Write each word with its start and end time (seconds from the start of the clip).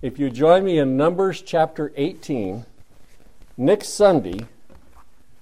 if 0.00 0.18
you 0.18 0.30
join 0.30 0.64
me 0.64 0.78
in 0.78 0.96
Numbers 0.96 1.42
chapter 1.42 1.92
18, 1.96 2.64
next 3.56 3.88
Sunday, 3.88 4.46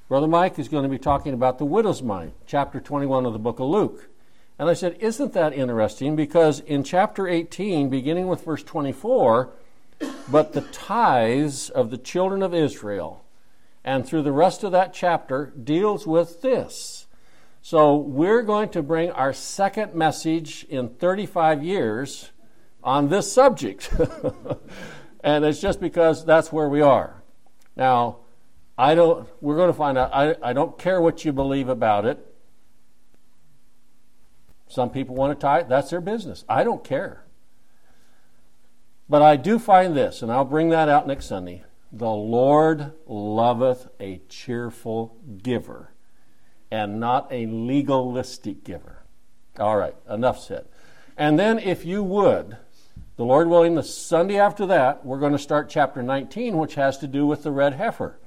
Brother 0.09 0.27
Mike 0.27 0.59
is 0.59 0.69
going 0.69 0.83
to 0.83 0.89
be 0.89 0.99
talking 0.99 1.35
about 1.35 1.59
the 1.59 1.67
widow's 1.67 2.03
mite, 2.03 2.33
chapter 2.47 2.81
21 2.81 3.27
of 3.27 3.35
the 3.35 3.39
book 3.39 3.61
of 3.61 3.69
Luke. 3.69 4.09
And 4.59 4.71
I 4.71 4.73
said, 4.73 4.97
Isn't 4.99 5.35
that 5.35 5.53
interesting? 5.53 6.17
Because 6.17 6.61
in 6.61 6.85
chapter 6.85 7.29
18, 7.29 7.91
beginning 7.91 8.29
with 8.29 8.47
verse 8.47 8.63
24, 8.63 9.51
but 10.31 10.55
the 10.55 10.63
tithes 10.63 11.69
of 11.69 11.91
the 11.91 11.99
children 11.99 12.43
of 12.43 12.55
Israel, 12.55 13.25
and 13.85 14.07
through 14.07 14.23
the 14.23 14.33
rest 14.33 14.65
of 14.65 14.73
that 14.73 14.95
chapter, 14.95 15.53
deals 15.63 16.07
with 16.07 16.41
this. 16.41 17.07
So 17.61 17.95
we're 17.97 18.43
going 18.43 18.71
to 18.71 18.83
bring 18.83 19.11
our 19.11 19.35
second 19.35 19.95
message 19.95 20.65
in 20.71 20.89
35 20.89 21.63
years 21.63 22.31
on 22.87 23.09
this 23.09 23.31
subject. 23.31 23.91
and 25.21 25.45
it's 25.45 25.61
just 25.61 25.81
because 25.81 26.25
that's 26.25 26.53
where 26.53 26.69
we 26.69 26.81
are. 26.81 27.23
Now, 27.77 28.19
I 28.79 28.95
don't, 28.95 29.29
we're 29.43 29.57
going 29.57 29.71
to 29.71 29.77
find 29.77 29.99
out, 29.99 30.15
I, 30.15 30.37
I 30.43 30.53
don't 30.53 30.79
care 30.79 31.01
what 31.01 31.25
you 31.25 31.33
believe 31.33 31.69
about 31.69 32.07
it. 32.07 32.25
Some 34.69 34.91
people 34.91 35.17
want 35.17 35.39
to 35.39 35.43
tithe, 35.43 35.69
that's 35.69 35.91
their 35.91 36.01
business. 36.01 36.45
I 36.49 36.63
don't 36.65 36.85
care. 36.85 37.25
But 39.09 39.23
I 39.23 39.37
do 39.37 39.59
find 39.59 39.97
this, 39.97 40.23
and 40.23 40.31
I'll 40.33 40.45
bring 40.45 40.71
that 40.71 40.89
out 40.89 41.07
next 41.07 41.27
Sunday. 41.27 41.65
The 41.93 42.11
Lord 42.11 42.93
loveth 43.07 43.89
a 44.01 44.21
cheerful 44.29 45.17
giver 45.43 45.93
and 46.71 46.99
not 46.99 47.29
a 47.31 47.47
legalistic 47.47 48.65
giver. 48.65 49.05
All 49.59 49.77
right, 49.77 49.95
enough 50.11 50.41
said. 50.41 50.67
And 51.17 51.39
then, 51.39 51.59
if 51.59 51.85
you 51.85 52.03
would, 52.03 52.59
the 53.17 53.25
Lord 53.25 53.49
willing, 53.49 53.75
the 53.75 53.83
Sunday 53.83 54.39
after 54.39 54.67
that, 54.67 55.05
we're 55.05 55.19
going 55.19 55.33
to 55.33 55.39
start 55.39 55.71
chapter 55.71 56.03
19, 56.03 56.59
which 56.59 56.75
has 56.75 56.99
to 56.99 57.07
do 57.07 57.27
with 57.27 57.43
the 57.43 57.51
red 57.51 57.75
heifer 57.75 58.19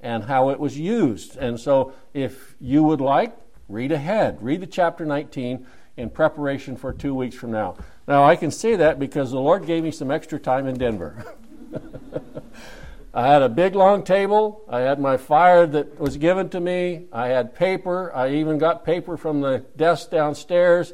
and 0.00 0.24
how 0.24 0.50
it 0.50 0.58
was 0.58 0.78
used. 0.78 1.36
And 1.36 1.58
so, 1.58 1.92
if 2.14 2.56
you 2.60 2.82
would 2.82 3.00
like, 3.00 3.36
read 3.68 3.92
ahead. 3.92 4.38
Read 4.40 4.60
the 4.60 4.66
chapter 4.66 5.04
19 5.04 5.66
in 5.96 6.10
preparation 6.10 6.76
for 6.76 6.92
two 6.92 7.14
weeks 7.14 7.36
from 7.36 7.52
now. 7.52 7.76
Now, 8.08 8.24
I 8.24 8.34
can 8.34 8.50
say 8.50 8.76
that 8.76 8.98
because 8.98 9.30
the 9.30 9.40
Lord 9.40 9.66
gave 9.66 9.84
me 9.84 9.90
some 9.92 10.10
extra 10.10 10.38
time 10.38 10.66
in 10.66 10.78
Denver. 10.78 11.24
I 13.14 13.26
had 13.26 13.42
a 13.42 13.48
big 13.48 13.74
long 13.74 14.02
table. 14.02 14.64
I 14.68 14.80
had 14.80 15.00
my 15.00 15.16
fire 15.16 15.66
that 15.66 15.98
was 15.98 16.16
given 16.16 16.48
to 16.50 16.60
me. 16.60 17.06
I 17.12 17.28
had 17.28 17.54
paper. 17.54 18.14
I 18.14 18.30
even 18.34 18.58
got 18.58 18.84
paper 18.84 19.16
from 19.16 19.40
the 19.40 19.64
desk 19.76 20.10
downstairs. 20.10 20.92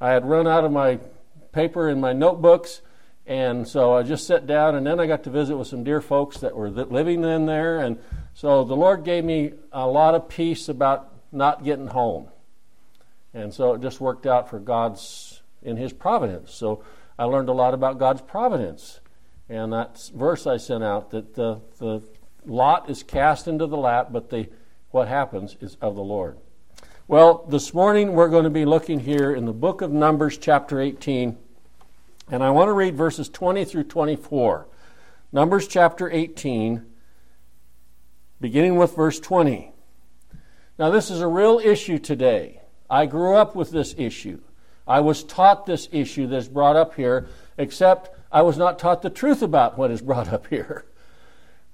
I 0.00 0.10
had 0.10 0.28
run 0.28 0.46
out 0.46 0.64
of 0.64 0.72
my 0.72 0.98
paper 1.52 1.88
in 1.88 2.00
my 2.00 2.12
notebooks. 2.12 2.82
And 3.24 3.68
so 3.68 3.94
I 3.94 4.02
just 4.02 4.26
sat 4.26 4.46
down, 4.46 4.74
and 4.74 4.84
then 4.84 4.98
I 4.98 5.06
got 5.06 5.22
to 5.24 5.30
visit 5.30 5.56
with 5.56 5.68
some 5.68 5.84
dear 5.84 6.00
folks 6.00 6.38
that 6.38 6.56
were 6.56 6.70
living 6.70 7.22
in 7.22 7.46
there. 7.46 7.78
And 7.78 7.98
so 8.34 8.64
the 8.64 8.74
Lord 8.74 9.04
gave 9.04 9.24
me 9.24 9.52
a 9.70 9.86
lot 9.86 10.14
of 10.14 10.28
peace 10.28 10.68
about 10.68 11.12
not 11.30 11.62
getting 11.64 11.86
home. 11.86 12.28
And 13.32 13.54
so 13.54 13.74
it 13.74 13.80
just 13.80 14.00
worked 14.00 14.26
out 14.26 14.50
for 14.50 14.58
God's, 14.58 15.42
in 15.62 15.76
His 15.76 15.92
providence. 15.92 16.52
So 16.52 16.82
I 17.18 17.24
learned 17.24 17.48
a 17.48 17.52
lot 17.52 17.74
about 17.74 17.98
God's 17.98 18.22
providence. 18.22 19.00
And 19.48 19.72
that 19.72 20.10
verse 20.14 20.46
I 20.46 20.56
sent 20.56 20.82
out 20.82 21.10
that 21.10 21.34
the, 21.34 21.60
the 21.78 22.02
lot 22.44 22.90
is 22.90 23.02
cast 23.02 23.46
into 23.46 23.66
the 23.66 23.76
lap, 23.76 24.08
but 24.10 24.30
the, 24.30 24.48
what 24.90 25.08
happens 25.08 25.56
is 25.60 25.76
of 25.80 25.94
the 25.94 26.02
Lord. 26.02 26.38
Well, 27.12 27.44
this 27.46 27.74
morning 27.74 28.14
we're 28.14 28.30
going 28.30 28.44
to 28.44 28.48
be 28.48 28.64
looking 28.64 28.98
here 28.98 29.34
in 29.34 29.44
the 29.44 29.52
book 29.52 29.82
of 29.82 29.92
Numbers, 29.92 30.38
chapter 30.38 30.80
18. 30.80 31.36
And 32.30 32.42
I 32.42 32.48
want 32.48 32.68
to 32.68 32.72
read 32.72 32.96
verses 32.96 33.28
20 33.28 33.66
through 33.66 33.84
24. 33.84 34.66
Numbers 35.30 35.68
chapter 35.68 36.10
18, 36.10 36.86
beginning 38.40 38.76
with 38.76 38.96
verse 38.96 39.20
20. 39.20 39.72
Now, 40.78 40.88
this 40.88 41.10
is 41.10 41.20
a 41.20 41.26
real 41.26 41.60
issue 41.62 41.98
today. 41.98 42.62
I 42.88 43.04
grew 43.04 43.36
up 43.36 43.54
with 43.54 43.72
this 43.72 43.94
issue. 43.98 44.40
I 44.88 45.00
was 45.00 45.22
taught 45.22 45.66
this 45.66 45.90
issue 45.92 46.26
that's 46.26 46.48
brought 46.48 46.76
up 46.76 46.94
here, 46.94 47.28
except 47.58 48.08
I 48.32 48.40
was 48.40 48.56
not 48.56 48.78
taught 48.78 49.02
the 49.02 49.10
truth 49.10 49.42
about 49.42 49.76
what 49.76 49.90
is 49.90 50.00
brought 50.00 50.32
up 50.32 50.46
here. 50.46 50.86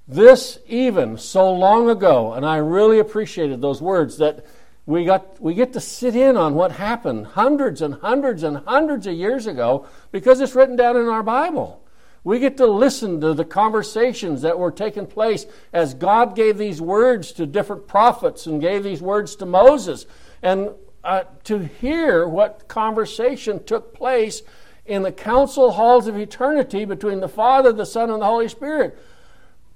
This, 0.08 0.58
even 0.66 1.16
so 1.16 1.52
long 1.52 1.88
ago, 1.88 2.32
and 2.32 2.44
I 2.44 2.56
really 2.56 2.98
appreciated 2.98 3.60
those 3.60 3.80
words 3.80 4.18
that 4.18 4.44
we, 4.88 5.04
got, 5.04 5.38
we 5.38 5.52
get 5.52 5.74
to 5.74 5.80
sit 5.80 6.16
in 6.16 6.38
on 6.38 6.54
what 6.54 6.72
happened 6.72 7.26
hundreds 7.26 7.82
and 7.82 7.96
hundreds 7.96 8.42
and 8.42 8.56
hundreds 8.66 9.06
of 9.06 9.12
years 9.12 9.46
ago 9.46 9.86
because 10.12 10.40
it's 10.40 10.54
written 10.54 10.76
down 10.76 10.96
in 10.96 11.08
our 11.08 11.22
Bible. 11.22 11.84
We 12.24 12.38
get 12.38 12.56
to 12.56 12.66
listen 12.66 13.20
to 13.20 13.34
the 13.34 13.44
conversations 13.44 14.40
that 14.40 14.58
were 14.58 14.70
taking 14.70 15.06
place 15.06 15.44
as 15.74 15.92
God 15.92 16.34
gave 16.34 16.56
these 16.56 16.80
words 16.80 17.32
to 17.32 17.44
different 17.44 17.86
prophets 17.86 18.46
and 18.46 18.62
gave 18.62 18.82
these 18.82 19.02
words 19.02 19.36
to 19.36 19.44
Moses. 19.44 20.06
And 20.42 20.70
uh, 21.04 21.24
to 21.44 21.58
hear 21.58 22.26
what 22.26 22.66
conversation 22.66 23.62
took 23.64 23.92
place 23.92 24.40
in 24.86 25.02
the 25.02 25.12
council 25.12 25.72
halls 25.72 26.06
of 26.06 26.16
eternity 26.16 26.86
between 26.86 27.20
the 27.20 27.28
Father, 27.28 27.74
the 27.74 27.84
Son, 27.84 28.08
and 28.08 28.22
the 28.22 28.26
Holy 28.26 28.48
Spirit. 28.48 28.98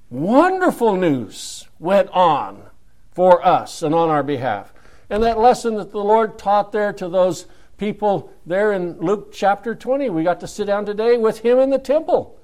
Wonderful 0.08 0.96
news 0.96 1.68
went 1.78 2.08
on 2.12 2.62
for 3.10 3.46
us 3.46 3.82
and 3.82 3.94
on 3.94 4.08
our 4.08 4.22
behalf. 4.22 4.72
And 5.12 5.22
that 5.24 5.38
lesson 5.38 5.74
that 5.74 5.92
the 5.92 6.02
Lord 6.02 6.38
taught 6.38 6.72
there 6.72 6.90
to 6.94 7.06
those 7.06 7.44
people 7.76 8.32
there 8.46 8.72
in 8.72 8.98
Luke 8.98 9.30
chapter 9.30 9.74
20. 9.74 10.08
We 10.08 10.22
got 10.22 10.40
to 10.40 10.48
sit 10.48 10.68
down 10.68 10.86
today 10.86 11.18
with 11.18 11.40
him 11.40 11.58
in 11.58 11.68
the 11.68 11.78
temple. 11.78 12.40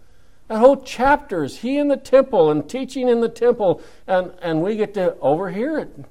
That 0.48 0.58
whole 0.58 0.76
chapter 0.76 1.44
is 1.44 1.60
he 1.60 1.78
in 1.78 1.88
the 1.88 1.96
temple 1.96 2.50
and 2.50 2.68
teaching 2.68 3.08
in 3.08 3.22
the 3.22 3.30
temple, 3.30 3.80
and, 4.06 4.32
and 4.42 4.62
we 4.62 4.76
get 4.76 4.92
to 4.94 5.16
overhear 5.20 5.78
it. 5.78 6.04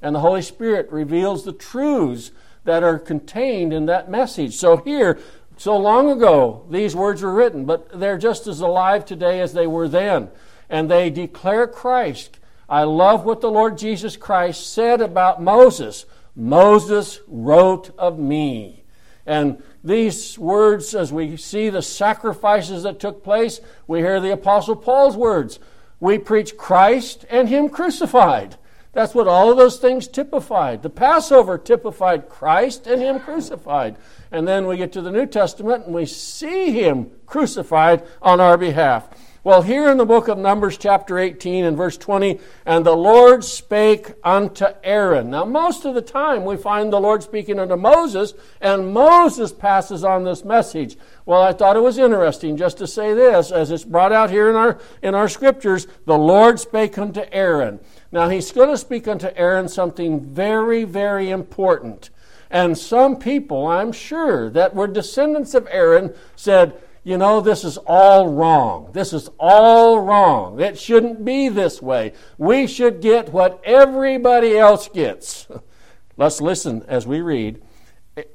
And 0.00 0.14
the 0.14 0.20
Holy 0.20 0.40
Spirit 0.40 0.90
reveals 0.90 1.44
the 1.44 1.52
truths 1.52 2.30
that 2.64 2.82
are 2.82 2.98
contained 2.98 3.74
in 3.74 3.84
that 3.84 4.10
message. 4.10 4.54
So 4.54 4.78
here, 4.78 5.18
so 5.58 5.76
long 5.76 6.10
ago, 6.10 6.64
these 6.70 6.96
words 6.96 7.20
were 7.20 7.34
written, 7.34 7.66
but 7.66 8.00
they're 8.00 8.16
just 8.16 8.46
as 8.46 8.60
alive 8.60 9.04
today 9.04 9.40
as 9.40 9.52
they 9.52 9.66
were 9.66 9.88
then. 9.88 10.30
And 10.70 10.90
they 10.90 11.10
declare 11.10 11.66
Christ. 11.66 12.38
I 12.72 12.84
love 12.84 13.26
what 13.26 13.42
the 13.42 13.50
Lord 13.50 13.76
Jesus 13.76 14.16
Christ 14.16 14.72
said 14.72 15.02
about 15.02 15.42
Moses. 15.42 16.06
Moses 16.34 17.20
wrote 17.26 17.90
of 17.98 18.18
me. 18.18 18.84
And 19.26 19.62
these 19.84 20.38
words, 20.38 20.94
as 20.94 21.12
we 21.12 21.36
see 21.36 21.68
the 21.68 21.82
sacrifices 21.82 22.84
that 22.84 22.98
took 22.98 23.22
place, 23.22 23.60
we 23.86 23.98
hear 23.98 24.20
the 24.20 24.32
Apostle 24.32 24.74
Paul's 24.74 25.18
words. 25.18 25.60
We 26.00 26.16
preach 26.16 26.56
Christ 26.56 27.26
and 27.28 27.46
Him 27.46 27.68
crucified. 27.68 28.56
That's 28.94 29.14
what 29.14 29.28
all 29.28 29.50
of 29.50 29.58
those 29.58 29.76
things 29.76 30.08
typified. 30.08 30.82
The 30.82 30.88
Passover 30.88 31.58
typified 31.58 32.30
Christ 32.30 32.86
and 32.86 33.02
Him 33.02 33.20
crucified. 33.20 33.96
And 34.30 34.48
then 34.48 34.66
we 34.66 34.78
get 34.78 34.92
to 34.92 35.02
the 35.02 35.12
New 35.12 35.26
Testament 35.26 35.84
and 35.84 35.94
we 35.94 36.06
see 36.06 36.72
Him 36.72 37.10
crucified 37.26 38.02
on 38.22 38.40
our 38.40 38.56
behalf. 38.56 39.10
Well, 39.44 39.62
here 39.62 39.90
in 39.90 39.96
the 39.96 40.06
book 40.06 40.28
of 40.28 40.38
Numbers, 40.38 40.78
chapter 40.78 41.18
18 41.18 41.64
and 41.64 41.76
verse 41.76 41.96
20, 41.96 42.38
and 42.64 42.86
the 42.86 42.94
Lord 42.94 43.42
spake 43.42 44.12
unto 44.22 44.66
Aaron. 44.84 45.30
Now, 45.30 45.44
most 45.44 45.84
of 45.84 45.96
the 45.96 46.00
time 46.00 46.44
we 46.44 46.56
find 46.56 46.92
the 46.92 47.00
Lord 47.00 47.24
speaking 47.24 47.58
unto 47.58 47.74
Moses, 47.74 48.34
and 48.60 48.94
Moses 48.94 49.50
passes 49.50 50.04
on 50.04 50.22
this 50.22 50.44
message. 50.44 50.96
Well, 51.26 51.42
I 51.42 51.52
thought 51.52 51.74
it 51.74 51.82
was 51.82 51.98
interesting 51.98 52.56
just 52.56 52.78
to 52.78 52.86
say 52.86 53.14
this, 53.14 53.50
as 53.50 53.72
it's 53.72 53.82
brought 53.82 54.12
out 54.12 54.30
here 54.30 54.48
in 54.48 54.54
our, 54.54 54.78
in 55.02 55.16
our 55.16 55.28
scriptures 55.28 55.88
the 56.06 56.16
Lord 56.16 56.60
spake 56.60 56.96
unto 56.96 57.22
Aaron. 57.32 57.80
Now, 58.12 58.28
he's 58.28 58.52
going 58.52 58.70
to 58.70 58.78
speak 58.78 59.08
unto 59.08 59.26
Aaron 59.34 59.68
something 59.68 60.20
very, 60.20 60.84
very 60.84 61.30
important. 61.30 62.10
And 62.48 62.78
some 62.78 63.16
people, 63.16 63.66
I'm 63.66 63.90
sure, 63.90 64.50
that 64.50 64.76
were 64.76 64.86
descendants 64.86 65.54
of 65.54 65.66
Aaron 65.68 66.14
said, 66.36 66.80
you 67.04 67.18
know, 67.18 67.40
this 67.40 67.64
is 67.64 67.78
all 67.78 68.28
wrong. 68.28 68.90
This 68.92 69.12
is 69.12 69.28
all 69.38 70.00
wrong. 70.00 70.60
It 70.60 70.78
shouldn't 70.78 71.24
be 71.24 71.48
this 71.48 71.82
way. 71.82 72.12
We 72.38 72.68
should 72.68 73.00
get 73.00 73.32
what 73.32 73.60
everybody 73.64 74.56
else 74.56 74.88
gets. 74.88 75.48
Let's 76.16 76.40
listen 76.40 76.84
as 76.86 77.06
we 77.06 77.20
read. 77.20 77.60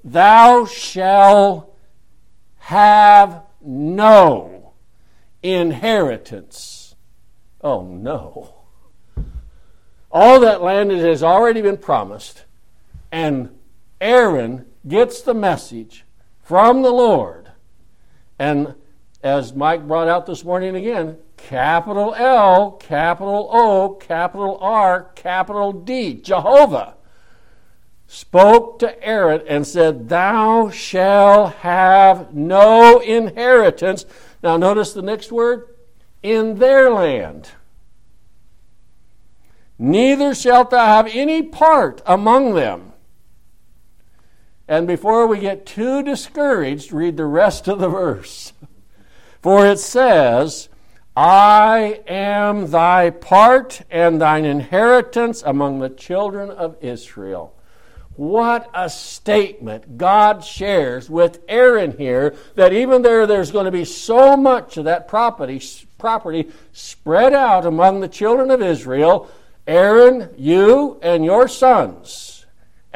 Thou 0.04 0.66
shalt 0.66 1.74
have 2.58 3.44
no 3.62 4.74
inheritance. 5.42 6.96
Oh, 7.62 7.84
no. 7.84 8.54
All 10.12 10.42
that 10.42 10.62
land 10.62 10.92
has 10.92 11.24
already 11.24 11.62
been 11.62 11.78
promised, 11.78 12.44
and 13.12 13.58
Aaron 14.02 14.66
gets 14.86 15.22
the 15.22 15.34
message 15.34 16.06
from 16.42 16.81
the 16.81 16.92
Lord 16.92 17.47
and 18.39 18.75
as 19.24 19.54
Mike 19.54 19.88
brought 19.88 20.07
out 20.07 20.25
this 20.25 20.44
morning 20.44 20.75
again, 20.75 21.18
capital 21.38 22.13
L, 22.16 22.72
capital 22.74 23.50
O, 23.51 23.89
capital 23.95 24.57
R, 24.62 25.12
capital 25.16 25.72
D, 25.74 26.13
Jehovah. 26.16 26.95
spoke 28.06 28.80
to 28.80 29.04
Aaron 29.04 29.42
and 29.48 29.68
said, 29.68 30.07
Thou 30.07 30.69
shalt 30.69 31.56
have 31.56 32.34
no 32.34 33.00
inheritance. 33.00 34.06
Now, 34.42 34.56
notice 34.56 34.94
the 34.94 35.01
next 35.01 35.31
word 35.31 35.68
in 36.24 36.60
their 36.60 36.89
land. 36.89 37.50
Neither 39.80 40.34
shalt 40.34 40.69
thou 40.69 40.86
have 40.86 41.07
any 41.07 41.44
part 41.44 42.01
among 42.06 42.54
them. 42.54 42.87
And 44.68 44.86
before 44.86 45.28
we 45.28 45.40
get 45.40 45.66
too 45.66 46.04
discouraged, 46.04 46.92
read 46.92 47.16
the 47.16 47.25
rest 47.25 47.68
of 47.68 47.80
the 47.80 47.88
verse. 47.88 48.52
For 49.42 49.66
it 49.66 49.80
says, 49.80 50.68
I 51.16 52.02
am 52.06 52.69
thy 52.69 53.12
part 53.12 53.81
and 53.90 54.19
thine 54.19 54.46
inheritance 54.46 55.42
among 55.42 55.80
the 55.80 55.90
children 55.90 56.50
of 56.52 56.75
Israel. 56.81 57.54
What 58.18 58.69
a 58.74 58.90
statement 58.90 59.98
God 59.98 60.44
shares 60.44 61.10
with 61.10 61.40
Aaron 61.48 61.98
here 61.98 62.36
that 62.56 62.74
even 62.74 63.04
there 63.04 63.28
there's 63.28 63.52
going 63.52 63.66
to 63.66 63.72
be 63.72 63.86
so 63.86 64.36
much 64.36 64.78
of 64.78 64.86
that 64.86 65.08
property 65.08 65.62
property 66.00 66.50
spread 66.74 67.34
out 67.34 67.66
among 67.66 68.00
the 68.00 68.08
children 68.08 68.50
of 68.50 68.62
Israel 68.62 69.30
Aaron, 69.68 70.30
you 70.38 70.98
and 71.04 71.25
your 71.25 71.48
sons 71.48 72.37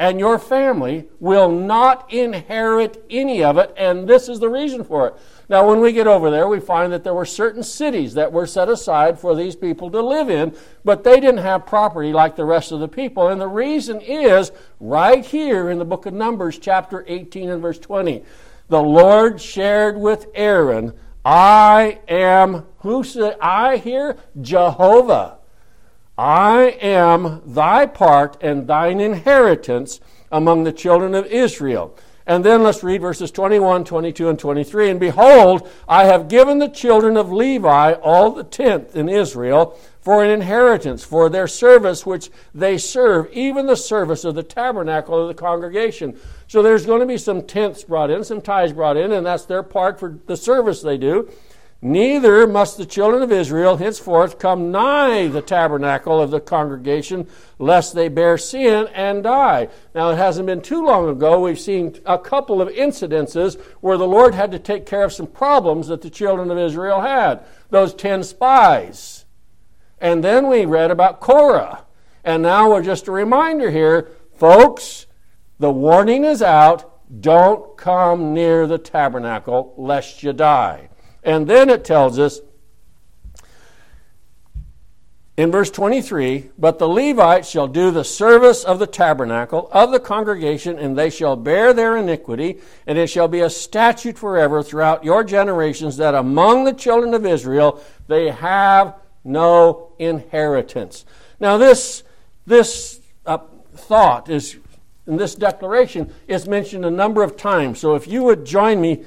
and 0.02 0.18
your 0.18 0.36
family 0.36 1.06
will 1.20 1.48
not 1.48 2.12
inherit 2.12 3.04
any 3.08 3.44
of 3.44 3.56
it, 3.56 3.72
and 3.76 4.08
this 4.08 4.28
is 4.28 4.40
the 4.40 4.48
reason 4.48 4.82
for 4.82 5.06
it. 5.06 5.14
Now, 5.48 5.68
when 5.68 5.78
we 5.78 5.92
get 5.92 6.08
over 6.08 6.28
there, 6.28 6.48
we 6.48 6.58
find 6.58 6.92
that 6.92 7.04
there 7.04 7.14
were 7.14 7.24
certain 7.24 7.62
cities 7.62 8.14
that 8.14 8.32
were 8.32 8.48
set 8.48 8.68
aside 8.68 9.20
for 9.20 9.36
these 9.36 9.54
people 9.54 9.92
to 9.92 10.02
live 10.02 10.28
in, 10.28 10.56
but 10.84 11.04
they 11.04 11.20
didn't 11.20 11.44
have 11.44 11.66
property 11.66 12.12
like 12.12 12.34
the 12.34 12.44
rest 12.44 12.72
of 12.72 12.80
the 12.80 12.88
people. 12.88 13.28
And 13.28 13.40
the 13.40 13.46
reason 13.46 14.00
is 14.00 14.50
right 14.80 15.24
here 15.24 15.70
in 15.70 15.78
the 15.78 15.84
book 15.84 16.04
of 16.04 16.14
Numbers, 16.14 16.58
chapter 16.58 17.04
18 17.06 17.48
and 17.48 17.62
verse 17.62 17.78
20. 17.78 18.24
The 18.70 18.82
Lord 18.82 19.40
shared 19.40 19.96
with 19.96 20.26
Aaron, 20.34 20.94
I 21.24 22.00
am, 22.08 22.66
who 22.78 23.04
said 23.04 23.36
I 23.40 23.76
here? 23.76 24.16
Jehovah. 24.40 25.38
I 26.18 26.76
am 26.80 27.42
thy 27.46 27.86
part 27.86 28.36
and 28.40 28.66
thine 28.66 29.00
inheritance 29.00 30.00
among 30.30 30.64
the 30.64 30.72
children 30.72 31.14
of 31.14 31.26
Israel. 31.26 31.96
And 32.26 32.44
then 32.44 32.62
let's 32.62 32.84
read 32.84 33.00
verses 33.00 33.30
21, 33.30 33.84
22, 33.84 34.28
and 34.28 34.38
23. 34.38 34.90
And 34.90 35.00
behold, 35.00 35.68
I 35.88 36.04
have 36.04 36.28
given 36.28 36.58
the 36.58 36.68
children 36.68 37.16
of 37.16 37.32
Levi 37.32 37.94
all 37.94 38.30
the 38.30 38.44
tenth 38.44 38.94
in 38.94 39.08
Israel 39.08 39.76
for 40.00 40.22
an 40.22 40.30
inheritance, 40.30 41.02
for 41.02 41.28
their 41.28 41.46
service 41.46 42.06
which 42.06 42.30
they 42.54 42.78
serve, 42.78 43.28
even 43.32 43.66
the 43.66 43.76
service 43.76 44.24
of 44.24 44.34
the 44.34 44.42
tabernacle 44.42 45.20
of 45.20 45.28
the 45.28 45.40
congregation. 45.40 46.16
So 46.46 46.62
there's 46.62 46.86
going 46.86 47.00
to 47.00 47.06
be 47.06 47.18
some 47.18 47.42
tenths 47.42 47.84
brought 47.84 48.10
in, 48.10 48.24
some 48.24 48.40
tithes 48.40 48.72
brought 48.72 48.96
in, 48.96 49.12
and 49.12 49.26
that's 49.26 49.44
their 49.44 49.62
part 49.62 49.98
for 49.98 50.18
the 50.26 50.36
service 50.36 50.82
they 50.82 50.98
do. 50.98 51.28
Neither 51.84 52.46
must 52.46 52.78
the 52.78 52.86
children 52.86 53.24
of 53.24 53.32
Israel 53.32 53.76
henceforth 53.76 54.38
come 54.38 54.70
nigh 54.70 55.26
the 55.26 55.42
tabernacle 55.42 56.20
of 56.20 56.30
the 56.30 56.38
congregation, 56.38 57.26
lest 57.58 57.92
they 57.92 58.06
bear 58.06 58.38
sin 58.38 58.86
and 58.94 59.24
die. 59.24 59.68
Now, 59.92 60.10
it 60.10 60.16
hasn't 60.16 60.46
been 60.46 60.60
too 60.60 60.84
long 60.84 61.08
ago, 61.08 61.40
we've 61.40 61.58
seen 61.58 61.98
a 62.06 62.20
couple 62.20 62.62
of 62.62 62.68
incidences 62.68 63.60
where 63.80 63.98
the 63.98 64.06
Lord 64.06 64.32
had 64.32 64.52
to 64.52 64.60
take 64.60 64.86
care 64.86 65.02
of 65.02 65.12
some 65.12 65.26
problems 65.26 65.88
that 65.88 66.02
the 66.02 66.10
children 66.10 66.52
of 66.52 66.58
Israel 66.58 67.00
had. 67.00 67.44
Those 67.70 67.94
ten 67.94 68.22
spies. 68.22 69.24
And 70.00 70.22
then 70.22 70.46
we 70.46 70.64
read 70.64 70.92
about 70.92 71.18
Korah. 71.18 71.84
And 72.22 72.44
now 72.44 72.70
we're 72.70 72.84
just 72.84 73.08
a 73.08 73.12
reminder 73.12 73.72
here, 73.72 74.08
folks, 74.36 75.06
the 75.58 75.72
warning 75.72 76.24
is 76.24 76.42
out 76.42 76.88
don't 77.20 77.76
come 77.76 78.32
near 78.32 78.68
the 78.68 78.78
tabernacle 78.78 79.74
lest 79.76 80.22
you 80.22 80.32
die. 80.32 80.88
And 81.22 81.46
then 81.46 81.70
it 81.70 81.84
tells 81.84 82.18
us 82.18 82.40
in 85.36 85.50
verse 85.50 85.70
23 85.70 86.50
But 86.58 86.78
the 86.78 86.88
Levites 86.88 87.48
shall 87.48 87.68
do 87.68 87.90
the 87.90 88.04
service 88.04 88.64
of 88.64 88.78
the 88.78 88.86
tabernacle 88.86 89.68
of 89.72 89.90
the 89.92 90.00
congregation, 90.00 90.78
and 90.78 90.96
they 90.96 91.10
shall 91.10 91.36
bear 91.36 91.72
their 91.72 91.96
iniquity, 91.96 92.58
and 92.86 92.98
it 92.98 93.08
shall 93.08 93.28
be 93.28 93.40
a 93.40 93.50
statute 93.50 94.18
forever 94.18 94.62
throughout 94.62 95.04
your 95.04 95.24
generations 95.24 95.96
that 95.96 96.14
among 96.14 96.64
the 96.64 96.74
children 96.74 97.14
of 97.14 97.24
Israel 97.26 97.82
they 98.08 98.30
have 98.30 98.94
no 99.24 99.92
inheritance. 99.98 101.04
Now, 101.38 101.56
this, 101.56 102.02
this 102.46 103.00
uh, 103.26 103.38
thought 103.74 104.28
is, 104.28 104.58
in 105.06 105.16
this 105.16 105.34
declaration, 105.34 106.12
is 106.26 106.46
mentioned 106.46 106.84
a 106.84 106.90
number 106.90 107.22
of 107.22 107.36
times. 107.36 107.80
So 107.80 107.94
if 107.94 108.06
you 108.06 108.22
would 108.24 108.44
join 108.44 108.80
me 108.80 109.04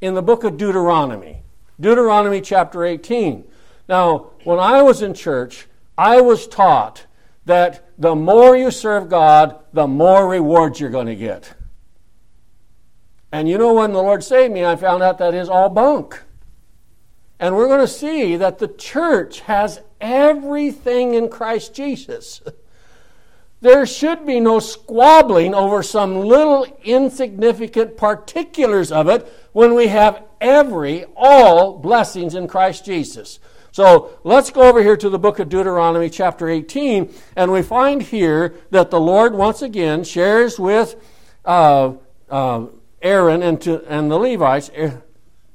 in 0.00 0.14
the 0.14 0.22
book 0.22 0.44
of 0.44 0.56
Deuteronomy. 0.56 1.42
Deuteronomy 1.78 2.40
chapter 2.40 2.84
18. 2.84 3.44
Now, 3.88 4.30
when 4.44 4.58
I 4.58 4.82
was 4.82 5.02
in 5.02 5.14
church, 5.14 5.66
I 5.96 6.20
was 6.20 6.46
taught 6.46 7.06
that 7.46 7.88
the 7.98 8.14
more 8.14 8.56
you 8.56 8.70
serve 8.70 9.08
God, 9.08 9.58
the 9.72 9.86
more 9.86 10.28
rewards 10.28 10.80
you're 10.80 10.90
going 10.90 11.06
to 11.06 11.16
get. 11.16 11.54
And 13.32 13.48
you 13.48 13.58
know, 13.58 13.74
when 13.74 13.92
the 13.92 14.02
Lord 14.02 14.24
saved 14.24 14.52
me, 14.52 14.64
I 14.64 14.76
found 14.76 15.02
out 15.02 15.18
that 15.18 15.34
is 15.34 15.48
all 15.48 15.68
bunk. 15.68 16.22
And 17.38 17.56
we're 17.56 17.68
going 17.68 17.80
to 17.80 17.88
see 17.88 18.36
that 18.36 18.58
the 18.58 18.68
church 18.68 19.40
has 19.40 19.80
everything 20.00 21.14
in 21.14 21.28
Christ 21.28 21.74
Jesus. 21.74 22.42
There 23.62 23.84
should 23.84 24.24
be 24.24 24.40
no 24.40 24.58
squabbling 24.58 25.54
over 25.54 25.82
some 25.82 26.20
little 26.20 26.66
insignificant 26.82 27.96
particulars 27.96 28.90
of 28.90 29.08
it 29.08 29.30
when 29.52 29.74
we 29.74 29.88
have 29.88 30.22
every, 30.40 31.04
all 31.14 31.78
blessings 31.78 32.34
in 32.34 32.48
Christ 32.48 32.86
Jesus. 32.86 33.38
So 33.72 34.18
let's 34.24 34.50
go 34.50 34.62
over 34.62 34.82
here 34.82 34.96
to 34.96 35.10
the 35.10 35.18
book 35.18 35.38
of 35.38 35.50
Deuteronomy, 35.50 36.08
chapter 36.08 36.48
18, 36.48 37.12
and 37.36 37.52
we 37.52 37.62
find 37.62 38.02
here 38.02 38.54
that 38.70 38.90
the 38.90 38.98
Lord 38.98 39.34
once 39.34 39.62
again 39.62 40.04
shares 40.04 40.58
with 40.58 40.96
uh, 41.44 41.92
uh, 42.30 42.66
Aaron 43.02 43.42
and, 43.42 43.60
to, 43.60 43.84
and 43.86 44.10
the 44.10 44.16
Levites, 44.16 44.70
eh, 44.74 44.90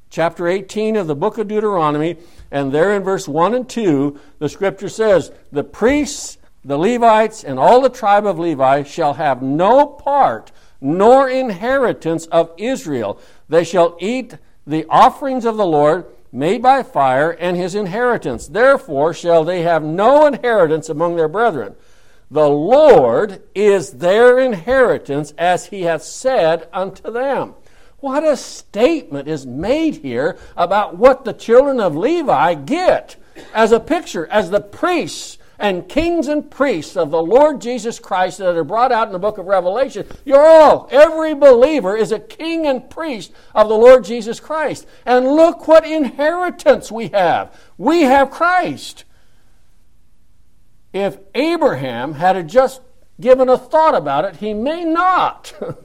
chapter 0.10 0.48
18 0.48 0.96
of 0.96 1.08
the 1.08 1.16
book 1.16 1.40
of 1.40 1.48
Deuteronomy, 1.48 2.18
and 2.52 2.72
there 2.72 2.94
in 2.94 3.04
verse 3.04 3.28
1 3.28 3.56
and 3.56 3.68
2, 3.68 4.20
the 4.40 4.48
scripture 4.48 4.90
says, 4.90 5.32
The 5.52 5.64
priests 5.64 6.38
the 6.66 6.78
Levites 6.78 7.44
and 7.44 7.60
all 7.60 7.80
the 7.80 7.90
tribe 7.90 8.26
of 8.26 8.40
Levi 8.40 8.82
shall 8.84 9.14
have 9.14 9.42
no 9.42 9.86
part 9.86 10.52
nor 10.82 11.30
inheritance 11.30 12.26
of 12.28 12.52
Israel. 12.58 13.20
They 13.48 13.64
shall 13.64 13.96
eat 14.00 14.38
the 14.66 14.86
offerings 14.90 15.46
of 15.46 15.58
the 15.58 15.66
Lord 15.66 16.06
made 16.32 16.64
by 16.64 16.82
fire 16.82 17.32
and 17.32 17.56
his 17.56 17.76
inheritance. 17.76 18.48
Therefore 18.48 19.14
shall 19.14 19.44
they 19.44 19.62
have 19.62 19.84
no 19.84 20.26
inheritance 20.26 20.90
among 20.90 21.16
their 21.16 21.28
brethren. 21.28 21.76
The 22.32 22.50
Lord 22.50 23.44
is 23.54 23.92
their 23.92 24.40
inheritance 24.40 25.36
as 25.38 25.68
he 25.68 25.84
hath 25.84 26.02
said 26.02 26.68
unto 26.74 27.12
them. 27.12 27.54
What 28.00 28.24
a 28.24 28.36
statement 28.36 29.28
is 29.28 29.46
made 29.46 29.98
here 29.98 30.38
about 30.58 30.98
what 30.98 31.26
the 31.26 31.34
children 31.34 31.80
of 31.80 31.96
Levi 31.96 32.56
get 32.56 33.18
as 33.54 33.72
a 33.72 33.80
picture, 33.80 34.28
as 34.28 34.50
the 34.50 34.62
priests 34.62 35.38
and 35.60 35.88
kings 35.88 36.28
and 36.28 36.50
priests 36.50 36.98
of 36.98 37.12
the 37.12 37.22
Lord 37.22 37.62
Jesus 37.62 38.00
Christ 38.00 38.40
that 38.40 38.56
are 38.56 38.64
brought 38.64 38.92
out 38.92 39.08
in 39.08 39.14
the 39.14 39.20
book 39.20 39.38
of 39.38 39.46
Revelation. 39.46 40.06
You're 40.26 40.46
all, 40.46 40.88
every 40.92 41.34
believer 41.34 41.96
is 41.96 42.12
a 42.12 42.20
king 42.20 42.66
and 42.66 42.90
priest 42.90 43.32
of 43.54 43.70
the 43.70 43.78
Lord 43.78 44.04
Jesus 44.04 44.40
Christ. 44.40 44.88
And 45.06 45.28
look 45.28 45.68
what 45.68 45.86
inheritance 45.86 46.92
we 46.92 47.08
have. 47.10 47.54
We 47.78 48.02
have 48.04 48.32
Christ. 48.32 49.06
If 50.94 51.18
Abraham 51.34 52.14
had 52.14 52.48
just 52.48 52.82
given 53.20 53.50
a 53.50 53.58
thought 53.58 53.96
about 53.96 54.26
it, 54.26 54.38
he 54.38 54.54
may 54.54 54.84
not. 54.84 55.54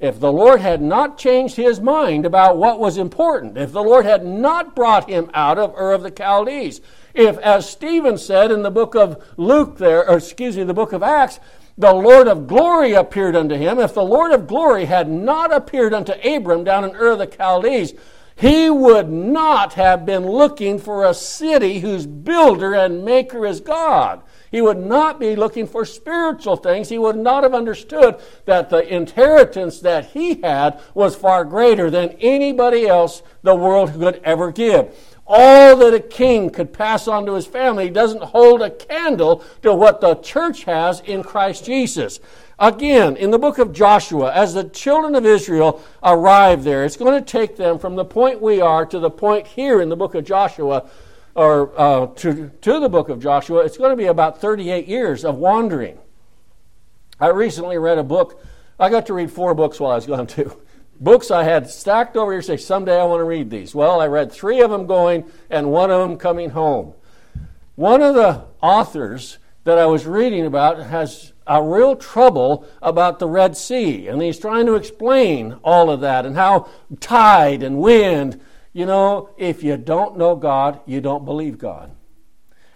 if 0.00 0.20
the 0.20 0.32
Lord 0.32 0.60
had 0.60 0.80
not 0.80 1.18
changed 1.18 1.56
his 1.56 1.80
mind 1.80 2.24
about 2.24 2.56
what 2.56 2.78
was 2.78 2.96
important, 2.96 3.58
if 3.58 3.72
the 3.72 3.82
Lord 3.82 4.04
had 4.04 4.24
not 4.24 4.76
brought 4.76 5.08
him 5.08 5.30
out 5.34 5.58
of 5.58 5.74
Ur 5.76 5.92
of 5.92 6.02
the 6.02 6.10
Chaldees, 6.10 6.80
if, 7.14 7.36
as 7.38 7.68
Stephen 7.68 8.16
said 8.16 8.52
in 8.52 8.62
the 8.62 8.70
book 8.70 8.94
of 8.94 9.22
Luke 9.36 9.78
there, 9.78 10.08
or 10.08 10.18
excuse 10.18 10.56
me, 10.56 10.62
the 10.62 10.74
book 10.74 10.92
of 10.92 11.02
Acts, 11.02 11.40
the 11.76 11.92
Lord 11.92 12.28
of 12.28 12.46
glory 12.46 12.92
appeared 12.92 13.34
unto 13.34 13.56
him, 13.56 13.78
if 13.80 13.94
the 13.94 14.04
Lord 14.04 14.32
of 14.32 14.46
glory 14.46 14.84
had 14.84 15.08
not 15.08 15.52
appeared 15.52 15.92
unto 15.92 16.12
Abram 16.12 16.62
down 16.62 16.84
in 16.84 16.94
Ur 16.94 17.12
of 17.12 17.18
the 17.18 17.26
Chaldees, 17.26 17.94
he 18.36 18.70
would 18.70 19.08
not 19.08 19.74
have 19.74 20.06
been 20.06 20.24
looking 20.24 20.78
for 20.78 21.04
a 21.04 21.12
city 21.12 21.80
whose 21.80 22.06
builder 22.06 22.72
and 22.72 23.04
maker 23.04 23.44
is 23.44 23.60
God. 23.60 24.22
He 24.50 24.62
would 24.62 24.78
not 24.78 25.20
be 25.20 25.36
looking 25.36 25.66
for 25.66 25.84
spiritual 25.84 26.56
things. 26.56 26.88
He 26.88 26.98
would 26.98 27.16
not 27.16 27.42
have 27.42 27.54
understood 27.54 28.16
that 28.46 28.70
the 28.70 28.86
inheritance 28.92 29.80
that 29.80 30.06
he 30.06 30.40
had 30.40 30.80
was 30.94 31.14
far 31.14 31.44
greater 31.44 31.90
than 31.90 32.10
anybody 32.20 32.86
else 32.86 33.22
the 33.42 33.54
world 33.54 33.92
could 33.92 34.20
ever 34.24 34.50
give 34.52 34.94
all 35.28 35.76
that 35.76 35.92
a 35.92 36.00
king 36.00 36.48
could 36.48 36.72
pass 36.72 37.06
on 37.06 37.26
to 37.26 37.34
his 37.34 37.46
family 37.46 37.90
doesn't 37.90 38.22
hold 38.22 38.62
a 38.62 38.70
candle 38.70 39.44
to 39.62 39.74
what 39.74 40.00
the 40.00 40.14
church 40.16 40.64
has 40.64 41.00
in 41.00 41.22
Christ 41.22 41.66
Jesus. 41.66 42.18
Again, 42.58 43.14
in 43.16 43.30
the 43.30 43.38
book 43.38 43.58
of 43.58 43.72
Joshua, 43.72 44.32
as 44.32 44.54
the 44.54 44.64
children 44.64 45.14
of 45.14 45.26
Israel 45.26 45.82
arrive 46.02 46.64
there, 46.64 46.84
it's 46.84 46.96
going 46.96 47.22
to 47.22 47.30
take 47.30 47.56
them 47.56 47.78
from 47.78 47.94
the 47.94 48.06
point 48.06 48.40
we 48.40 48.60
are 48.60 48.86
to 48.86 48.98
the 48.98 49.10
point 49.10 49.46
here 49.46 49.82
in 49.82 49.90
the 49.90 49.96
book 49.96 50.14
of 50.14 50.24
Joshua, 50.24 50.88
or 51.38 51.72
uh, 51.80 52.06
to, 52.16 52.50
to 52.62 52.80
the 52.80 52.88
book 52.88 53.08
of 53.08 53.22
Joshua. 53.22 53.60
It's 53.60 53.78
going 53.78 53.90
to 53.90 53.96
be 53.96 54.06
about 54.06 54.40
38 54.40 54.88
years 54.88 55.24
of 55.24 55.36
wandering. 55.36 55.96
I 57.20 57.28
recently 57.28 57.78
read 57.78 57.96
a 57.96 58.02
book. 58.02 58.44
I 58.76 58.90
got 58.90 59.06
to 59.06 59.14
read 59.14 59.30
four 59.30 59.54
books 59.54 59.78
while 59.78 59.92
I 59.92 59.94
was 59.94 60.06
gone 60.06 60.26
too. 60.26 60.60
Books 61.00 61.30
I 61.30 61.44
had 61.44 61.70
stacked 61.70 62.16
over 62.16 62.32
here 62.32 62.42
say, 62.42 62.56
someday 62.56 63.00
I 63.00 63.04
want 63.04 63.20
to 63.20 63.24
read 63.24 63.50
these. 63.50 63.72
Well, 63.72 64.00
I 64.00 64.08
read 64.08 64.32
three 64.32 64.60
of 64.60 64.70
them 64.72 64.86
going 64.86 65.30
and 65.48 65.70
one 65.70 65.92
of 65.92 66.00
them 66.00 66.18
coming 66.18 66.50
home. 66.50 66.94
One 67.76 68.02
of 68.02 68.16
the 68.16 68.42
authors 68.60 69.38
that 69.62 69.78
I 69.78 69.86
was 69.86 70.06
reading 70.06 70.44
about 70.44 70.86
has 70.86 71.34
a 71.46 71.62
real 71.62 71.94
trouble 71.94 72.66
about 72.82 73.20
the 73.20 73.28
Red 73.28 73.56
Sea. 73.56 74.08
And 74.08 74.20
he's 74.20 74.40
trying 74.40 74.66
to 74.66 74.74
explain 74.74 75.60
all 75.62 75.88
of 75.88 76.00
that 76.00 76.26
and 76.26 76.34
how 76.34 76.68
tide 76.98 77.62
and 77.62 77.78
wind, 77.78 78.40
you 78.72 78.86
know, 78.86 79.30
if 79.36 79.62
you 79.62 79.76
don't 79.76 80.16
know 80.16 80.36
God, 80.36 80.80
you 80.86 81.00
don't 81.00 81.24
believe 81.24 81.58
God. 81.58 81.90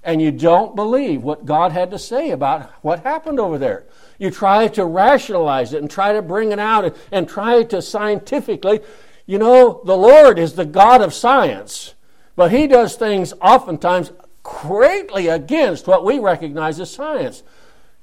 And 0.05 0.21
you 0.21 0.33
don't 0.33 0.75
believe 0.75 1.23
what 1.23 1.47
God 1.47 1.71
had 1.71 1.91
to 1.93 1.99
say 1.99 2.31
about 2.31 2.71
what 2.83 3.05
happened 3.05 3.39
over 3.39 3.57
there. 3.57 3.87
You 4.19 4.31
try 4.31 4.67
to 4.69 4.85
rationalize 4.85 5.73
it 5.73 5.81
and 5.81 5.91
try 5.91 6.13
to 6.13 6.23
bring 6.23 6.51
it 6.51 6.59
out 6.59 6.97
and 7.13 7.29
try 7.29 7.63
to 7.65 7.81
scientifically. 7.81 8.81
You 9.27 9.39
know, 9.39 9.81
the 9.85 9.97
Lord 9.97 10.39
is 10.39 10.55
the 10.55 10.65
God 10.65 11.03
of 11.03 11.15
science, 11.15 11.95
but 12.35 12.51
He 12.51 12.67
does 12.67 12.97
things 12.97 13.33
oftentimes 13.41 14.13
greatly 14.43 15.29
against 15.29 15.87
what 15.87 16.05
we 16.05 16.19
recognize 16.19 16.81
as 16.81 16.93
science. 16.93 17.45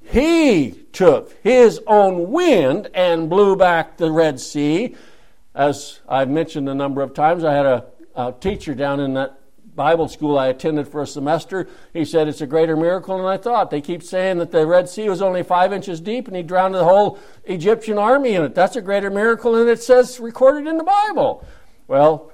He 0.02 0.72
took 0.92 1.32
his 1.44 1.82
own 1.86 2.32
wind 2.32 2.90
and 2.94 3.30
blew 3.30 3.56
back 3.56 3.98
the 3.98 4.12
Red 4.12 4.40
Sea. 4.40 4.96
As 5.60 6.00
I've 6.08 6.30
mentioned 6.30 6.70
a 6.70 6.74
number 6.74 7.02
of 7.02 7.14
times, 7.14 7.44
I 7.44 7.54
had 7.54 7.66
a, 7.66 7.86
a 8.16 8.32
teacher 8.40 8.74
down 8.74 9.02
in 9.02 9.16
that 9.16 9.42
Bible 9.76 10.08
school 10.08 10.40
I 10.40 10.48
attended 10.48 10.88
for 10.88 11.02
a 11.02 11.06
semester. 11.06 11.68
He 11.92 12.06
said 12.06 12.30
it's 12.30 12.40
a 12.40 12.48
greater 12.48 12.78
miracle 12.78 13.18
than 13.18 13.26
I 13.26 13.36
thought. 13.36 13.70
They 13.70 13.82
keep 13.82 14.02
saying 14.02 14.38
that 14.38 14.52
the 14.52 14.66
Red 14.66 14.88
Sea 14.88 15.10
was 15.10 15.22
only 15.22 15.44
five 15.44 15.74
inches 15.74 16.00
deep 16.00 16.30
and 16.30 16.38
he 16.38 16.44
drowned 16.44 16.76
the 16.76 16.86
whole 16.86 17.20
Egyptian 17.44 17.98
army 17.98 18.36
in 18.36 18.44
it. 18.46 18.56
That's 18.56 18.78
a 18.78 18.82
greater 18.82 19.10
miracle 19.10 19.52
than 19.52 19.68
it 19.68 19.84
says 19.84 20.18
recorded 20.22 20.66
in 20.66 20.78
the 20.78 20.84
Bible. 20.86 21.46
Well, 21.90 22.32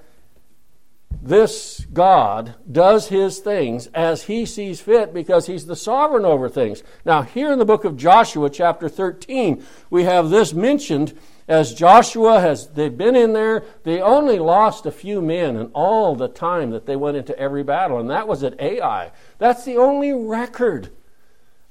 this 1.20 1.84
God 1.92 2.54
does 2.72 3.08
his 3.08 3.40
things 3.40 3.88
as 3.88 4.26
he 4.26 4.46
sees 4.46 4.82
fit 4.82 5.16
because 5.16 5.48
he's 5.48 5.66
the 5.66 5.76
sovereign 5.76 6.26
over 6.26 6.48
things. 6.48 6.84
Now, 7.06 7.24
here 7.24 7.52
in 7.52 7.58
the 7.58 7.66
book 7.66 7.86
of 7.86 7.98
Joshua, 7.98 8.52
chapter 8.52 8.88
13, 8.88 9.66
we 9.90 10.04
have 10.04 10.30
this 10.30 10.54
mentioned 10.54 11.18
as 11.48 11.74
Joshua 11.74 12.40
has, 12.40 12.70
they've 12.70 12.98
been 12.98 13.16
in 13.16 13.34
there, 13.34 13.64
they 13.84 14.02
only 14.02 14.40
lost 14.40 14.86
a 14.86 14.92
few 14.92 15.22
men 15.22 15.56
in 15.56 15.68
all 15.68 16.16
the 16.16 16.28
time 16.28 16.72
that 16.72 16.86
they 16.86 16.96
went 16.96 17.18
into 17.18 17.38
every 17.38 17.64
battle, 17.64 18.00
and 18.00 18.10
that 18.10 18.28
was 18.28 18.44
at 18.44 18.60
Ai. 18.60 19.12
That's 19.38 19.64
the 19.64 19.78
only 19.78 20.12
record 20.12 20.92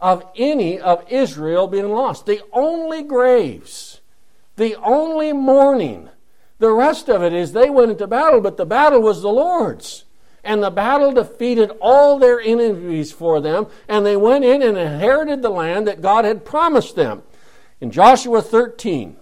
of 0.00 0.25
any 0.37 0.78
of 0.78 1.04
Israel 1.11 1.66
being 1.66 1.88
lost. 1.88 2.26
The 2.26 2.43
only 2.52 3.02
graves, 3.02 4.00
the 4.57 4.76
only 4.76 5.33
mourning 5.33 6.09
the 6.59 6.71
rest 6.71 7.09
of 7.09 7.23
it 7.23 7.33
is 7.33 7.52
they 7.52 7.69
went 7.69 7.90
into 7.90 8.07
battle, 8.07 8.40
but 8.40 8.57
the 8.57 8.66
battle 8.66 9.00
was 9.00 9.23
the 9.23 9.28
Lord's. 9.28 10.04
And 10.43 10.62
the 10.62 10.71
battle 10.71 11.12
defeated 11.12 11.71
all 11.81 12.19
their 12.19 12.40
enemies 12.40 13.12
for 13.12 13.40
them, 13.40 13.66
and 13.88 14.04
they 14.04 14.16
went 14.16 14.45
in 14.45 14.62
and 14.62 14.76
inherited 14.76 15.43
the 15.43 15.50
land 15.50 15.87
that 15.87 16.02
God 16.02 16.25
had 16.25 16.45
promised 16.45 16.97
them. 16.97 17.23
In 17.81 17.90
Joshua 17.90 18.43
13, 18.43 19.16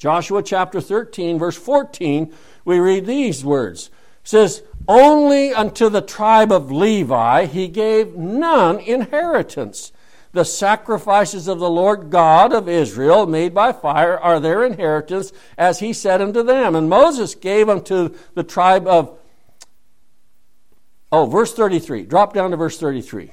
Joshua 0.00 0.42
chapter 0.42 0.80
13, 0.80 1.38
verse 1.38 1.58
14, 1.58 2.32
we 2.64 2.78
read 2.78 3.04
these 3.04 3.44
words. 3.44 3.90
It 4.22 4.28
says, 4.28 4.62
Only 4.88 5.52
unto 5.52 5.90
the 5.90 6.00
tribe 6.00 6.50
of 6.50 6.72
Levi 6.72 7.44
he 7.44 7.68
gave 7.68 8.16
none 8.16 8.80
inheritance 8.80 9.92
the 10.32 10.44
sacrifices 10.44 11.48
of 11.48 11.58
the 11.58 11.68
Lord 11.68 12.08
God 12.08 12.54
of 12.54 12.66
Israel, 12.66 13.26
made 13.26 13.52
by 13.52 13.72
fire, 13.72 14.18
are 14.18 14.40
their 14.40 14.64
inheritance, 14.64 15.32
as 15.58 15.80
he 15.80 15.92
said 15.92 16.22
unto 16.22 16.42
them. 16.42 16.74
And 16.74 16.88
Moses 16.88 17.34
gave 17.34 17.68
unto 17.68 18.14
the 18.32 18.42
tribe 18.42 18.86
of. 18.86 19.18
Oh, 21.12 21.26
verse 21.26 21.52
33. 21.52 22.04
Drop 22.04 22.32
down 22.32 22.52
to 22.52 22.56
verse 22.56 22.78
33. 22.78 23.32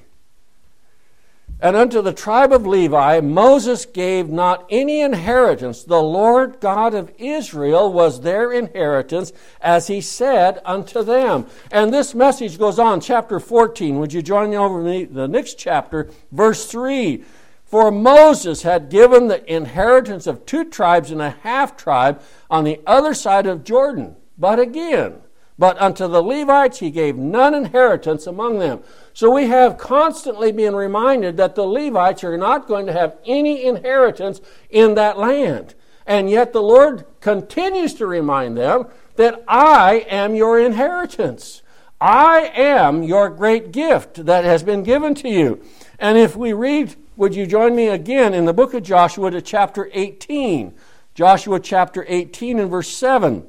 And 1.59 1.75
unto 1.75 2.03
the 2.03 2.13
tribe 2.13 2.53
of 2.53 2.67
Levi 2.67 3.19
Moses 3.21 3.85
gave 3.85 4.29
not 4.29 4.67
any 4.69 5.01
inheritance. 5.01 5.83
The 5.83 6.01
Lord 6.01 6.59
God 6.59 6.93
of 6.93 7.11
Israel 7.17 7.91
was 7.91 8.21
their 8.21 8.53
inheritance, 8.53 9.33
as 9.59 9.87
he 9.87 9.99
said 9.99 10.61
unto 10.63 11.03
them. 11.03 11.47
And 11.71 11.91
this 11.91 12.13
message 12.13 12.59
goes 12.59 12.77
on, 12.77 13.01
chapter 13.01 13.39
14. 13.39 13.97
Would 13.97 14.13
you 14.13 14.21
join 14.21 14.51
me 14.51 14.57
over? 14.57 14.83
The 14.83 15.27
next 15.27 15.55
chapter, 15.55 16.11
verse 16.31 16.67
3. 16.67 17.23
For 17.65 17.91
Moses 17.91 18.61
had 18.61 18.89
given 18.89 19.27
the 19.27 19.43
inheritance 19.51 20.27
of 20.27 20.45
two 20.45 20.63
tribes 20.63 21.11
and 21.11 21.21
a 21.21 21.31
half 21.41 21.75
tribe 21.75 22.21
on 22.49 22.63
the 22.63 22.79
other 22.85 23.13
side 23.13 23.47
of 23.47 23.63
Jordan. 23.63 24.15
But 24.37 24.59
again, 24.59 25.15
but 25.59 25.79
unto 25.81 26.07
the 26.07 26.21
Levites 26.21 26.79
he 26.79 26.91
gave 26.91 27.17
none 27.17 27.53
inheritance 27.53 28.27
among 28.27 28.59
them. 28.59 28.81
So 29.13 29.31
we 29.31 29.47
have 29.47 29.77
constantly 29.77 30.51
been 30.51 30.75
reminded 30.75 31.37
that 31.37 31.55
the 31.55 31.65
Levites 31.65 32.23
are 32.23 32.37
not 32.37 32.67
going 32.67 32.85
to 32.85 32.93
have 32.93 33.17
any 33.25 33.65
inheritance 33.65 34.39
in 34.69 34.95
that 34.95 35.17
land. 35.17 35.73
And 36.05 36.29
yet 36.29 36.53
the 36.53 36.61
Lord 36.61 37.05
continues 37.19 37.93
to 37.95 38.05
remind 38.05 38.57
them 38.57 38.87
that 39.15 39.43
I 39.47 40.05
am 40.09 40.35
your 40.35 40.59
inheritance. 40.59 41.63
I 41.99 42.51
am 42.55 43.01
your 43.01 43.29
great 43.29 43.71
gift 43.71 44.25
that 44.25 44.45
has 44.45 44.61
been 44.61 44.83
given 44.83 45.15
to 45.15 45.29
you. 45.29 45.61
And 45.97 46.17
if 46.17 46.35
we 46.35 46.53
read, 46.53 46.95
would 47.15 47.33
you 47.33 47.47
join 47.47 47.75
me 47.75 47.87
again 47.87 48.35
in 48.35 48.45
the 48.45 48.53
book 48.53 48.75
of 48.75 48.83
Joshua 48.83 49.31
to 49.31 49.41
chapter 49.41 49.89
18? 49.91 50.75
Joshua 51.15 51.59
chapter 51.59 52.05
18 52.07 52.59
and 52.59 52.69
verse 52.69 52.89
7 52.89 53.43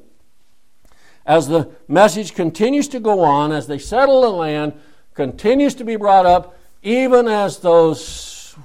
as 1.29 1.47
the 1.47 1.71
message 1.87 2.35
continues 2.35 2.89
to 2.89 2.99
go 2.99 3.21
on, 3.21 3.53
as 3.53 3.67
they 3.67 3.79
settle 3.79 4.23
the 4.23 4.31
land, 4.31 4.73
continues 5.13 5.75
to 5.75 5.85
be 5.85 5.95
brought 5.95 6.25
up, 6.25 6.59
even 6.83 7.29
as 7.29 7.59
those 7.59 8.57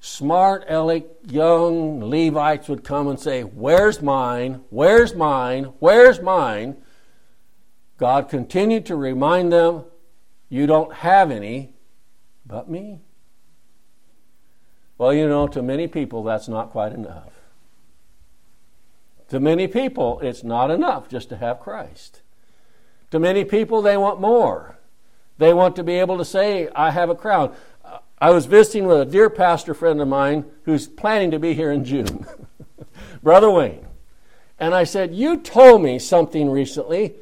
smart, 0.00 0.64
aleck, 0.68 1.04
young 1.28 2.00
Levites 2.00 2.68
would 2.68 2.84
come 2.84 3.08
and 3.08 3.18
say, 3.18 3.42
Where's 3.42 4.00
mine? 4.00 4.62
Where's 4.70 5.12
mine? 5.14 5.64
Where's 5.80 6.20
mine? 6.20 6.76
God 7.96 8.28
continued 8.28 8.86
to 8.86 8.96
remind 8.96 9.52
them, 9.52 9.84
You 10.48 10.68
don't 10.68 10.94
have 10.94 11.32
any 11.32 11.72
but 12.46 12.70
me. 12.70 13.00
Well, 14.98 15.12
you 15.12 15.28
know, 15.28 15.48
to 15.48 15.62
many 15.62 15.88
people, 15.88 16.22
that's 16.22 16.48
not 16.48 16.70
quite 16.70 16.92
enough. 16.92 17.37
To 19.28 19.40
many 19.40 19.68
people, 19.68 20.20
it's 20.20 20.42
not 20.42 20.70
enough 20.70 21.08
just 21.08 21.28
to 21.28 21.36
have 21.36 21.60
Christ. 21.60 22.22
To 23.10 23.18
many 23.18 23.44
people, 23.44 23.82
they 23.82 23.96
want 23.96 24.20
more. 24.20 24.78
They 25.38 25.54
want 25.54 25.76
to 25.76 25.84
be 25.84 25.94
able 25.94 26.18
to 26.18 26.24
say, 26.24 26.68
I 26.74 26.90
have 26.90 27.10
a 27.10 27.14
crown. 27.14 27.54
I 28.20 28.30
was 28.30 28.46
visiting 28.46 28.86
with 28.86 29.00
a 29.00 29.04
dear 29.04 29.30
pastor 29.30 29.74
friend 29.74 30.00
of 30.00 30.08
mine 30.08 30.44
who's 30.64 30.88
planning 30.88 31.30
to 31.30 31.38
be 31.38 31.54
here 31.54 31.70
in 31.70 31.84
June, 31.84 32.26
Brother 33.22 33.50
Wayne. 33.50 33.86
And 34.58 34.74
I 34.74 34.84
said, 34.84 35.14
You 35.14 35.36
told 35.36 35.82
me 35.82 35.98
something 35.98 36.50
recently 36.50 37.14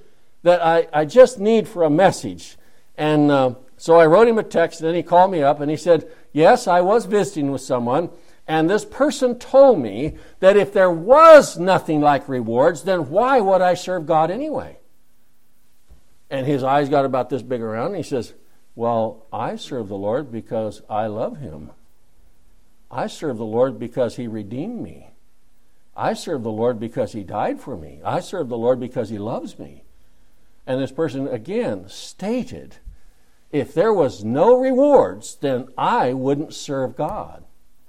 that 0.42 0.64
I, 0.64 0.88
I 0.92 1.04
just 1.04 1.38
need 1.38 1.68
for 1.68 1.82
a 1.82 1.90
message. 1.90 2.56
And 2.96 3.30
uh, 3.30 3.54
so 3.76 4.00
I 4.00 4.06
wrote 4.06 4.26
him 4.26 4.38
a 4.38 4.42
text, 4.42 4.80
and 4.80 4.88
then 4.88 4.94
he 4.94 5.02
called 5.02 5.30
me 5.30 5.42
up 5.42 5.60
and 5.60 5.70
he 5.70 5.76
said, 5.76 6.10
Yes, 6.32 6.66
I 6.66 6.80
was 6.80 7.04
visiting 7.04 7.52
with 7.52 7.60
someone, 7.60 8.08
and 8.48 8.70
this 8.70 8.84
person 8.84 9.38
told 9.38 9.80
me 9.80 10.16
that 10.40 10.56
if 10.56 10.72
there 10.72 10.90
was 10.90 11.58
nothing 11.58 12.00
like 12.00 12.28
rewards, 12.28 12.84
then 12.84 13.10
why 13.10 13.40
would 13.40 13.60
I 13.60 13.74
serve 13.74 14.06
God 14.06 14.30
anyway? 14.30 14.78
And 16.30 16.46
his 16.46 16.62
eyes 16.62 16.88
got 16.88 17.04
about 17.04 17.30
this 17.30 17.42
big 17.42 17.60
around, 17.60 17.88
and 17.88 17.96
he 17.96 18.02
says, 18.02 18.34
Well, 18.74 19.26
I 19.32 19.56
serve 19.56 19.88
the 19.88 19.96
Lord 19.96 20.30
because 20.30 20.82
I 20.88 21.06
love 21.06 21.38
him. 21.38 21.70
I 22.90 23.08
serve 23.08 23.38
the 23.38 23.44
Lord 23.44 23.78
because 23.78 24.16
he 24.16 24.28
redeemed 24.28 24.80
me. 24.80 25.10
I 25.96 26.12
serve 26.12 26.42
the 26.42 26.50
Lord 26.50 26.78
because 26.78 27.12
he 27.12 27.24
died 27.24 27.60
for 27.60 27.76
me. 27.76 28.00
I 28.04 28.20
serve 28.20 28.48
the 28.48 28.58
Lord 28.58 28.78
because 28.78 29.08
he 29.08 29.18
loves 29.18 29.58
me. 29.58 29.84
And 30.66 30.80
this 30.80 30.92
person 30.92 31.26
again 31.26 31.88
stated, 31.88 32.76
if 33.50 33.72
there 33.72 33.92
was 33.92 34.24
no 34.24 34.54
rewards, 34.54 35.36
then 35.36 35.68
I 35.78 36.12
wouldn't 36.12 36.52
serve 36.52 36.96
God. 36.96 37.45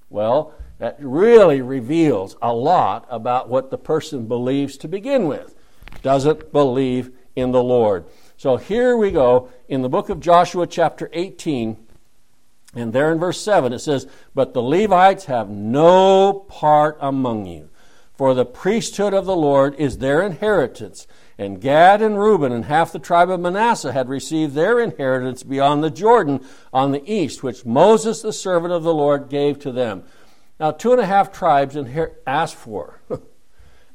Well, 0.10 0.54
that 0.80 0.98
really 1.00 1.62
reveals 1.62 2.36
a 2.42 2.54
lot 2.54 3.08
about 3.10 3.50
what 3.50 3.72
the 3.72 3.78
person 3.78 4.28
believes 4.28 4.78
to 4.78 4.88
begin 4.88 5.28
with. 5.28 5.56
Doesn't 6.04 6.52
believe 6.52 7.12
in 7.36 7.52
the 7.52 7.64
Lord. 7.64 8.06
So 8.38 8.58
here 8.58 8.96
we 8.96 9.12
go 9.12 9.50
in 9.68 9.82
the 9.82 9.90
book 9.90 10.10
of 10.10 10.20
Joshua, 10.20 10.68
chapter 10.68 11.10
18. 11.14 11.78
And 12.76 12.94
there 12.94 13.12
in 13.12 13.20
verse 13.20 13.42
7 13.42 13.74
it 13.74 13.80
says, 13.80 14.08
But 14.36 14.54
the 14.54 14.62
Levites 14.62 15.26
have 15.26 15.50
no 15.50 16.46
part 16.48 16.98
among 17.02 17.48
you, 17.48 17.70
for 18.14 18.34
the 18.34 18.46
priesthood 18.46 19.14
of 19.14 19.26
the 19.26 19.36
Lord 19.36 19.74
is 19.76 19.98
their 19.98 20.22
inheritance. 20.22 21.08
And 21.40 21.62
Gad 21.62 22.02
and 22.02 22.20
Reuben 22.20 22.52
and 22.52 22.66
half 22.66 22.92
the 22.92 23.00
tribe 23.00 23.30
of 23.30 23.40
Manasseh 23.40 23.92
had 23.92 24.10
received 24.10 24.56
their 24.56 24.80
inheritance 24.80 25.44
beyond 25.44 25.84
the 25.84 25.92
Jordan 25.92 26.44
on 26.74 26.92
the 26.92 27.12
east, 27.12 27.44
which 27.44 27.66
Moses, 27.66 28.24
the 28.24 28.34
servant 28.34 28.74
of 28.74 28.84
the 28.84 28.94
Lord, 28.94 29.30
gave 29.30 29.60
to 29.60 29.72
them. 29.72 30.04
Now, 30.60 30.72
two 30.72 30.92
and 30.92 31.02
a 31.02 31.06
half 31.06 31.32
tribes 31.32 31.76
inher- 31.76 32.16
asked 32.26 32.56
for, 32.56 33.00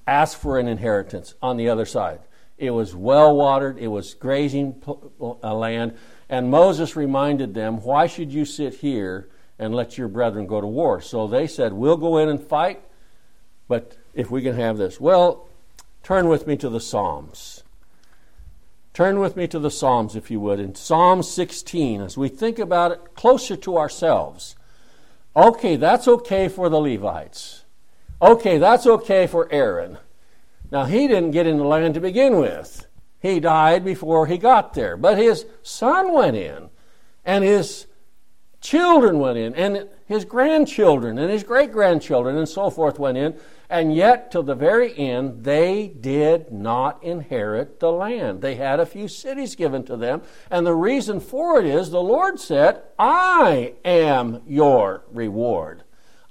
asked 0.07 0.37
for 0.37 0.59
an 0.59 0.69
inheritance 0.69 1.35
on 1.43 1.57
the 1.57 1.69
other 1.69 1.85
side. 1.85 2.21
It 2.59 2.71
was 2.71 2.95
well 2.95 3.35
watered, 3.35 3.77
it 3.79 3.89
was 3.89 4.15
grazing 4.15 4.81
uh, 5.21 5.55
land, 5.55 5.97
and 6.29 6.49
Moses 6.49 6.95
reminded 6.95 7.55
them, 7.55 7.83
Why 7.83 8.07
should 8.07 8.33
you 8.33 8.45
sit 8.45 8.75
here 8.75 9.29
and 9.59 9.75
let 9.75 9.99
your 9.99 10.07
brethren 10.07 10.47
go 10.47 10.61
to 10.61 10.67
war? 10.67 11.01
So 11.01 11.27
they 11.27 11.49
said, 11.49 11.73
We'll 11.73 11.97
go 11.97 12.19
in 12.19 12.29
and 12.29 12.41
fight, 12.41 12.81
but 13.67 13.97
if 14.15 14.31
we 14.31 14.43
can 14.43 14.55
have 14.55 14.79
this. 14.79 15.01
Well, 15.01 15.49
turn 16.03 16.29
with 16.29 16.47
me 16.47 16.57
to 16.57 16.69
the 16.69 16.81
Psalms. 16.81 17.63
Turn 18.95 19.21
with 19.21 19.37
me 19.37 19.47
to 19.49 19.59
the 19.59 19.71
Psalms, 19.71 20.15
if 20.15 20.31
you 20.31 20.39
would, 20.41 20.61
in 20.61 20.75
Psalm 20.75 21.23
16, 21.23 22.03
as 22.03 22.19
we 22.19 22.29
think 22.29 22.59
about 22.59 22.93
it 22.93 23.15
closer 23.15 23.57
to 23.57 23.79
ourselves. 23.79 24.55
Okay, 25.35 25.77
that's 25.77 26.07
okay 26.07 26.49
for 26.49 26.69
the 26.69 26.81
Levites. 26.81 27.65
Okay, 28.21 28.59
that's 28.59 28.87
okay 28.87 29.27
for 29.27 29.51
Aaron. 29.51 29.99
Now, 30.71 30.85
he 30.85 31.09
didn't 31.09 31.31
get 31.31 31.47
in 31.47 31.57
the 31.57 31.65
land 31.65 31.95
to 31.95 32.01
begin 32.01 32.37
with. 32.37 32.87
He 33.21 33.41
died 33.41 33.85
before 33.85 34.27
he 34.27 34.37
got 34.37 34.75
there. 34.75 34.97
But 34.97 35.17
his 35.17 35.47
son 35.63 36.13
went 36.13 36.37
in, 36.37 36.71
and 37.25 37.45
his 37.45 37.87
children 38.63 39.19
went 39.19 39.37
in, 39.37 39.55
and 39.55 39.89
his 40.07 40.25
grandchildren, 40.25 41.19
and 41.19 41.31
his 41.31 41.43
great 41.43 41.73
grandchildren, 41.73 42.37
and 42.37 42.49
so 42.49 42.71
forth 42.71 42.99
went 42.99 43.19
in. 43.19 43.35
And 43.69 43.95
yet, 43.95 44.31
till 44.31 44.43
the 44.43 44.55
very 44.55 44.97
end, 44.97 45.45
they 45.45 45.89
did 45.89 46.53
not 46.53 47.03
inherit 47.03 47.81
the 47.81 47.91
land. 47.91 48.41
They 48.43 48.55
had 48.55 48.81
a 48.81 48.87
few 48.87 49.09
cities 49.09 49.57
given 49.57 49.83
to 49.85 49.97
them. 49.97 50.23
And 50.51 50.67
the 50.67 50.75
reason 50.75 51.21
for 51.21 51.59
it 51.59 51.65
is 51.67 51.91
the 51.91 52.03
Lord 52.03 52.39
said, 52.39 52.83
I 52.99 53.73
am 53.85 54.43
your 54.47 55.05
reward. 55.11 55.85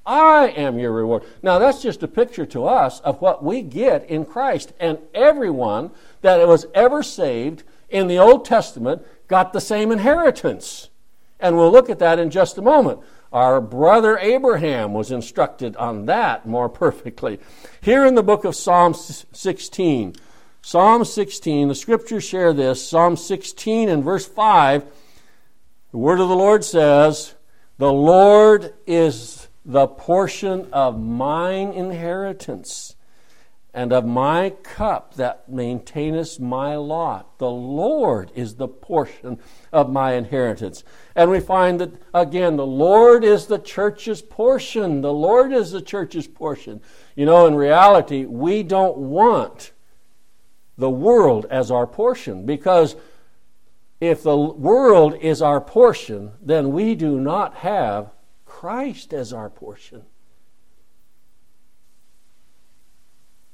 I 0.05 0.49
am 0.49 0.77
your 0.77 0.91
reward. 0.91 1.23
Now, 1.41 1.57
that's 1.57 1.81
just 1.81 2.03
a 2.03 2.07
picture 2.07 2.45
to 2.47 2.65
us 2.65 2.99
of 2.99 3.21
what 3.21 3.43
we 3.43 3.63
get 3.63 4.07
in 4.07 4.23
Christ. 4.23 4.73
And 4.79 4.99
everyone 5.13 5.91
that 6.21 6.47
was 6.47 6.67
ever 6.75 7.01
saved 7.01 7.63
in 7.89 8.07
the 8.07 8.19
Old 8.19 8.45
Testament 8.45 9.03
got 9.27 9.51
the 9.51 9.61
same 9.61 9.91
inheritance. 9.91 10.90
And 11.41 11.57
we'll 11.57 11.71
look 11.71 11.89
at 11.89 11.99
that 11.99 12.19
in 12.19 12.29
just 12.29 12.57
a 12.57 12.61
moment. 12.61 12.99
Our 13.33 13.61
brother 13.61 14.17
Abraham 14.17 14.93
was 14.93 15.11
instructed 15.11 15.75
on 15.77 16.05
that 16.05 16.45
more 16.45 16.69
perfectly. 16.69 17.39
Here 17.81 18.05
in 18.05 18.15
the 18.15 18.23
book 18.23 18.45
of 18.45 18.55
Psalm 18.55 18.93
16, 18.93 20.15
Psalm 20.61 21.05
16, 21.05 21.69
the 21.69 21.75
scriptures 21.75 22.23
share 22.23 22.53
this. 22.53 22.87
Psalm 22.87 23.15
16 23.15 23.89
and 23.89 24.03
verse 24.03 24.27
5, 24.27 24.85
the 25.91 25.97
word 25.97 26.19
of 26.19 26.29
the 26.29 26.35
Lord 26.35 26.63
says, 26.63 27.35
The 27.77 27.91
Lord 27.91 28.73
is 28.85 29.47
the 29.65 29.87
portion 29.87 30.67
of 30.71 30.99
mine 30.99 31.71
inheritance 31.71 32.95
and 33.73 33.93
of 33.93 34.05
my 34.05 34.49
cup 34.63 35.13
that 35.13 35.47
maintaineth 35.47 36.39
my 36.39 36.75
lot. 36.75 37.37
The 37.37 37.49
Lord 37.49 38.31
is 38.35 38.55
the 38.55 38.67
portion 38.67 39.39
of 39.71 39.89
my 39.89 40.13
inheritance. 40.13 40.83
And 41.15 41.31
we 41.31 41.39
find 41.39 41.79
that, 41.79 41.93
again, 42.13 42.57
the 42.57 42.65
Lord 42.65 43.23
is 43.23 43.45
the 43.45 43.59
church's 43.59 44.21
portion. 44.21 45.01
The 45.01 45.13
Lord 45.13 45.53
is 45.53 45.71
the 45.71 45.81
church's 45.81 46.27
portion. 46.27 46.81
You 47.15 47.25
know, 47.25 47.45
in 47.45 47.55
reality, 47.55 48.25
we 48.25 48.63
don't 48.63 48.97
want 48.97 49.71
the 50.77 50.89
world 50.89 51.45
as 51.49 51.71
our 51.71 51.87
portion 51.87 52.45
because 52.45 52.95
if 54.01 54.23
the 54.23 54.35
world 54.35 55.15
is 55.21 55.41
our 55.41 55.61
portion, 55.61 56.31
then 56.41 56.71
we 56.71 56.95
do 56.95 57.19
not 57.19 57.55
have 57.57 58.11
Christ 58.45 59.13
as 59.13 59.31
our 59.31 59.49
portion. 59.49 60.03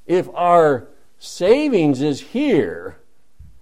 If 0.08 0.30
our 0.34 0.88
savings 1.20 2.02
is 2.02 2.22
here, 2.22 2.98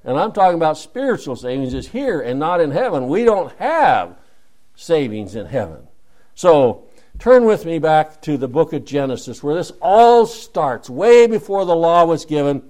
and 0.03 0.17
I'm 0.17 0.31
talking 0.31 0.55
about 0.55 0.77
spiritual 0.77 1.35
savings, 1.35 1.73
is 1.73 1.89
here 1.89 2.21
and 2.21 2.39
not 2.39 2.61
in 2.61 2.71
heaven, 2.71 3.07
we 3.07 3.25
don't 3.25 3.51
have 3.57 4.17
savings 4.75 5.35
in 5.35 5.47
heaven. 5.47 5.87
So, 6.35 6.85
turn 7.17 7.45
with 7.45 7.65
me 7.65 7.79
back 7.79 8.21
to 8.23 8.37
the 8.37 8.47
book 8.47 8.73
of 8.73 8.85
Genesis, 8.85 9.41
where 9.41 9.55
this 9.55 9.71
all 9.81 10.25
starts, 10.25 10.89
way 10.89 11.25
before 11.27 11.65
the 11.65 11.75
law 11.75 12.05
was 12.05 12.25
given, 12.25 12.61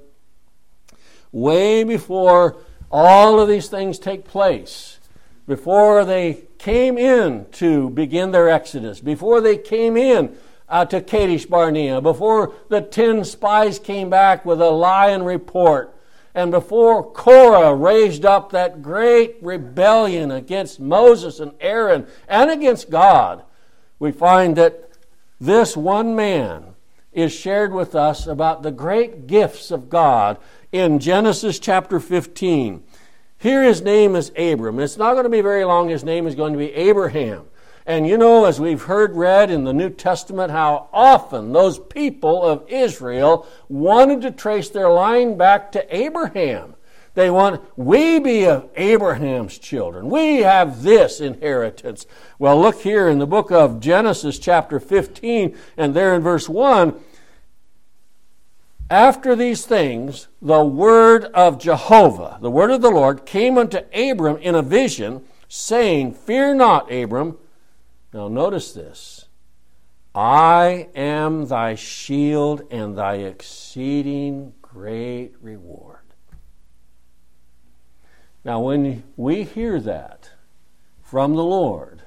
way 1.32 1.84
before 1.84 2.58
all 2.90 3.40
of 3.40 3.50
these 3.50 3.68
things 3.68 4.00
take 4.00 4.24
place, 4.24 5.00
before 5.48 6.06
they 6.06 6.44
came 6.58 6.98
in 6.98 7.46
to 7.52 7.90
begin 7.90 8.32
their 8.32 8.50
exodus, 8.50 9.02
before 9.02 9.42
they 9.42 9.58
came 9.58 9.98
in 9.98 10.38
uh, 10.68 10.86
to 10.86 11.02
Kadesh 11.02 11.46
Barnea, 11.46 12.02
before 12.02 12.54
the 12.70 12.82
ten 12.82 13.24
spies 13.24 13.80
came 13.80 14.10
back 14.10 14.46
with 14.46 14.62
a 14.62 14.70
lying 14.70 15.24
report, 15.24 15.96
and 16.34 16.52
before 16.52 17.12
Korah 17.12 17.76
raised 17.76 18.26
up 18.26 18.52
that 18.52 18.82
great 18.82 19.38
rebellion 19.42 20.32
against 20.32 20.80
Moses 20.80 21.40
and 21.40 21.54
Aaron 21.62 22.08
and 22.28 22.52
against 22.52 22.90
God, 22.90 23.44
we 24.00 24.12
find 24.12 24.56
that 24.58 24.90
this 25.40 25.78
one 25.78 26.16
man 26.16 26.76
is 27.14 27.32
shared 27.34 27.74
with 27.74 27.96
us 27.96 28.28
about 28.28 28.62
the 28.62 28.72
great 28.72 29.28
gifts 29.28 29.72
of 29.72 29.90
God 29.90 30.38
in 30.72 31.00
Genesis 31.00 31.60
chapter 31.60 32.00
15. 32.00 32.84
Here 33.38 33.64
his 33.64 33.82
name 33.82 34.16
is 34.16 34.32
Abram. 34.38 34.80
It's 34.80 34.98
not 34.98 35.14
going 35.14 35.24
to 35.24 35.30
be 35.30 35.42
very 35.42 35.64
long, 35.64 35.88
his 35.88 36.04
name 36.04 36.28
is 36.28 36.36
going 36.36 36.52
to 36.52 36.60
be 36.60 36.74
Abraham. 36.74 37.46
And 37.86 38.08
you 38.08 38.18
know, 38.18 38.46
as 38.46 38.60
we've 38.60 38.84
heard 38.84 39.16
read 39.16 39.52
in 39.52 39.64
the 39.64 39.74
New 39.74 39.92
Testament, 39.92 40.52
how 40.52 40.90
often 40.92 41.54
those 41.54 41.78
people 41.78 42.42
of 42.42 42.68
Israel 42.68 43.48
wanted 43.70 44.22
to 44.22 44.32
trace 44.32 44.70
their 44.70 44.90
line 44.90 45.38
back 45.38 45.72
to 45.74 45.96
Abraham. 45.96 46.76
They 47.14 47.30
want, 47.30 47.62
we 47.78 48.20
be 48.20 48.46
of 48.46 48.70
Abraham's 48.76 49.58
children. 49.58 50.10
We 50.10 50.38
have 50.38 50.84
this 50.84 51.22
inheritance. 51.22 52.06
Well, 52.40 52.60
look 52.60 52.82
here 52.82 53.08
in 53.08 53.20
the 53.20 53.28
book 53.28 53.52
of 53.52 53.80
Genesis, 53.80 54.38
chapter 54.38 54.80
15, 54.80 55.56
and 55.78 55.94
there 55.94 56.14
in 56.14 56.22
verse 56.22 56.50
1. 56.50 56.94
After 58.90 59.36
these 59.36 59.66
things, 59.66 60.28
the 60.42 60.64
word 60.64 61.26
of 61.26 61.60
Jehovah, 61.60 62.38
the 62.42 62.52
word 62.52 62.72
of 62.72 62.82
the 62.82 62.92
Lord, 62.92 63.26
came 63.26 63.58
unto 63.58 63.80
Abram 63.94 64.38
in 64.38 64.56
a 64.56 64.62
vision, 64.62 65.24
saying, 65.48 66.14
Fear 66.14 66.56
not, 66.56 66.92
Abram. 66.92 67.38
Now, 68.16 68.30
notice 68.30 68.72
this 68.72 69.26
I 70.16 70.88
am 70.96 71.48
thy 71.48 71.76
shield 71.76 72.62
and 72.72 72.98
thy 72.98 73.16
exceeding 73.16 74.54
great 74.62 75.34
reward. 75.42 76.00
Now, 78.46 78.62
when 78.62 79.04
we 79.18 79.44
hear 79.44 79.82
that 79.82 80.32
from 81.04 81.36
the 81.36 81.44
Lord, 81.44 82.04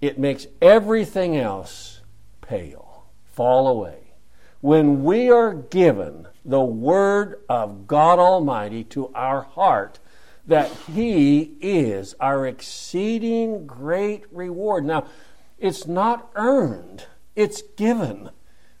it 0.00 0.18
makes 0.18 0.48
everything 0.60 1.36
else 1.36 2.00
pale, 2.40 3.04
fall 3.22 3.68
away. 3.68 4.14
When 4.60 5.04
we 5.04 5.30
are 5.30 5.54
given 5.54 6.26
the 6.44 6.60
Word 6.60 7.40
of 7.48 7.86
God 7.86 8.18
Almighty 8.18 8.82
to 8.84 9.12
our 9.14 9.42
heart, 9.42 10.00
that 10.46 10.70
He 10.92 11.56
is 11.60 12.14
our 12.20 12.46
exceeding 12.46 13.66
great 13.66 14.24
reward. 14.32 14.84
Now, 14.84 15.06
it's 15.58 15.86
not 15.86 16.30
earned, 16.34 17.06
it's 17.36 17.62
given. 17.76 18.30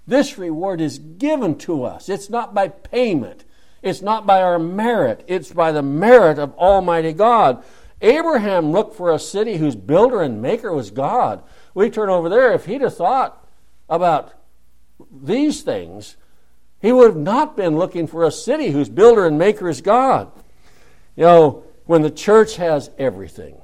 This 0.06 0.38
reward 0.38 0.80
is 0.80 0.98
given 0.98 1.56
to 1.58 1.84
us. 1.84 2.08
It's 2.08 2.30
not 2.30 2.54
by 2.54 2.68
payment, 2.68 3.44
it's 3.82 4.02
not 4.02 4.26
by 4.26 4.42
our 4.42 4.58
merit, 4.58 5.24
it's 5.26 5.52
by 5.52 5.72
the 5.72 5.82
merit 5.82 6.38
of 6.38 6.54
Almighty 6.54 7.12
God. 7.12 7.62
Abraham 8.02 8.72
looked 8.72 8.96
for 8.96 9.12
a 9.12 9.18
city 9.18 9.58
whose 9.58 9.76
builder 9.76 10.22
and 10.22 10.40
maker 10.40 10.72
was 10.72 10.90
God. 10.90 11.42
We 11.74 11.90
turn 11.90 12.08
over 12.08 12.28
there, 12.28 12.52
if 12.52 12.64
he'd 12.64 12.80
have 12.80 12.96
thought 12.96 13.46
about 13.88 14.32
these 15.12 15.62
things, 15.62 16.16
he 16.80 16.92
would 16.92 17.08
have 17.08 17.16
not 17.16 17.56
been 17.56 17.76
looking 17.76 18.06
for 18.06 18.24
a 18.24 18.30
city 18.30 18.70
whose 18.70 18.88
builder 18.88 19.26
and 19.26 19.38
maker 19.38 19.68
is 19.68 19.82
God. 19.82 20.32
You 21.20 21.26
know, 21.26 21.64
when 21.84 22.00
the 22.00 22.10
church 22.10 22.56
has 22.56 22.90
everything, 22.96 23.60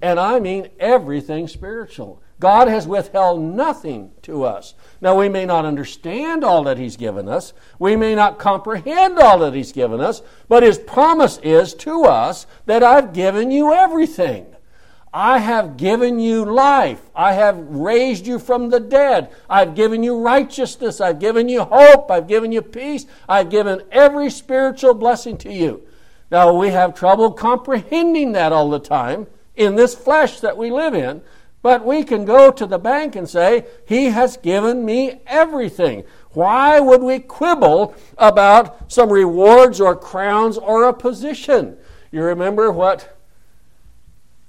and 0.00 0.20
I 0.20 0.38
mean 0.38 0.68
everything 0.78 1.48
spiritual, 1.48 2.22
God 2.38 2.68
has 2.68 2.86
withheld 2.86 3.42
nothing 3.42 4.12
to 4.22 4.44
us. 4.44 4.74
Now, 5.00 5.18
we 5.18 5.28
may 5.28 5.44
not 5.44 5.64
understand 5.64 6.44
all 6.44 6.62
that 6.62 6.78
He's 6.78 6.96
given 6.96 7.28
us, 7.28 7.52
we 7.80 7.96
may 7.96 8.14
not 8.14 8.38
comprehend 8.38 9.18
all 9.18 9.40
that 9.40 9.54
He's 9.54 9.72
given 9.72 10.00
us, 10.00 10.22
but 10.46 10.62
His 10.62 10.78
promise 10.78 11.40
is 11.42 11.74
to 11.74 12.04
us 12.04 12.46
that 12.66 12.84
I've 12.84 13.12
given 13.12 13.50
you 13.50 13.72
everything. 13.74 14.46
I 15.12 15.38
have 15.38 15.76
given 15.76 16.20
you 16.20 16.44
life. 16.44 17.02
I 17.12 17.32
have 17.32 17.58
raised 17.58 18.24
you 18.24 18.38
from 18.38 18.70
the 18.70 18.78
dead. 18.78 19.32
I've 19.50 19.74
given 19.74 20.04
you 20.04 20.20
righteousness. 20.20 21.00
I've 21.00 21.18
given 21.18 21.48
you 21.48 21.64
hope. 21.64 22.08
I've 22.08 22.28
given 22.28 22.52
you 22.52 22.62
peace. 22.62 23.04
I've 23.28 23.50
given 23.50 23.82
every 23.90 24.30
spiritual 24.30 24.94
blessing 24.94 25.36
to 25.38 25.52
you. 25.52 25.82
Now, 26.32 26.54
we 26.54 26.70
have 26.70 26.94
trouble 26.94 27.30
comprehending 27.30 28.32
that 28.32 28.54
all 28.54 28.70
the 28.70 28.78
time 28.78 29.26
in 29.54 29.76
this 29.76 29.94
flesh 29.94 30.40
that 30.40 30.56
we 30.56 30.70
live 30.70 30.94
in, 30.94 31.20
but 31.60 31.84
we 31.84 32.04
can 32.04 32.24
go 32.24 32.50
to 32.50 32.64
the 32.64 32.78
bank 32.78 33.14
and 33.14 33.28
say, 33.28 33.66
He 33.86 34.06
has 34.06 34.38
given 34.38 34.82
me 34.82 35.20
everything. 35.26 36.04
Why 36.30 36.80
would 36.80 37.02
we 37.02 37.18
quibble 37.18 37.94
about 38.16 38.90
some 38.90 39.12
rewards 39.12 39.78
or 39.78 39.94
crowns 39.94 40.56
or 40.56 40.84
a 40.84 40.94
position? 40.94 41.76
You 42.10 42.22
remember 42.22 42.72
what 42.72 43.14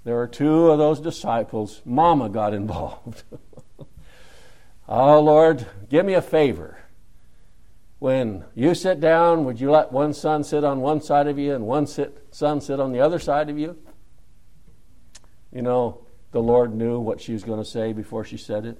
there 0.05 0.15
were 0.15 0.27
two 0.27 0.71
of 0.71 0.77
those 0.77 1.01
disciples. 1.01 1.81
Mama 1.83 2.29
got 2.29 2.53
involved. 2.53 3.23
oh, 4.87 5.19
Lord, 5.19 5.67
give 5.89 6.05
me 6.05 6.13
a 6.13 6.21
favor. 6.21 6.82
When 8.03 8.43
you 8.53 8.75
sit 8.75 8.99
down, 8.99 9.45
would 9.45 9.61
you 9.61 9.71
let 9.71 9.93
one 9.93 10.13
son 10.13 10.43
sit 10.43 10.65
on 10.65 10.81
one 10.81 10.99
side 10.99 11.25
of 11.25 11.39
you 11.39 11.55
and 11.55 11.65
one 11.65 11.87
sit, 11.87 12.27
son 12.31 12.59
sit 12.59 12.81
on 12.81 12.91
the 12.91 12.99
other 12.99 13.17
side 13.17 13.49
of 13.49 13.57
you? 13.57 13.77
You 15.53 15.61
know, 15.61 16.05
the 16.31 16.41
Lord 16.41 16.75
knew 16.75 16.99
what 16.99 17.21
she 17.21 17.31
was 17.31 17.45
going 17.45 17.63
to 17.63 17.65
say 17.69 17.93
before 17.93 18.25
she 18.25 18.35
said 18.35 18.65
it. 18.65 18.77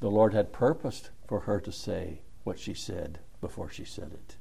The 0.00 0.10
Lord 0.10 0.34
had 0.34 0.52
purposed 0.52 1.08
for 1.26 1.40
her 1.40 1.58
to 1.58 1.72
say 1.72 2.20
what 2.44 2.58
she 2.58 2.74
said 2.74 3.20
before 3.40 3.70
she 3.70 3.86
said 3.86 4.12
it, 4.12 4.36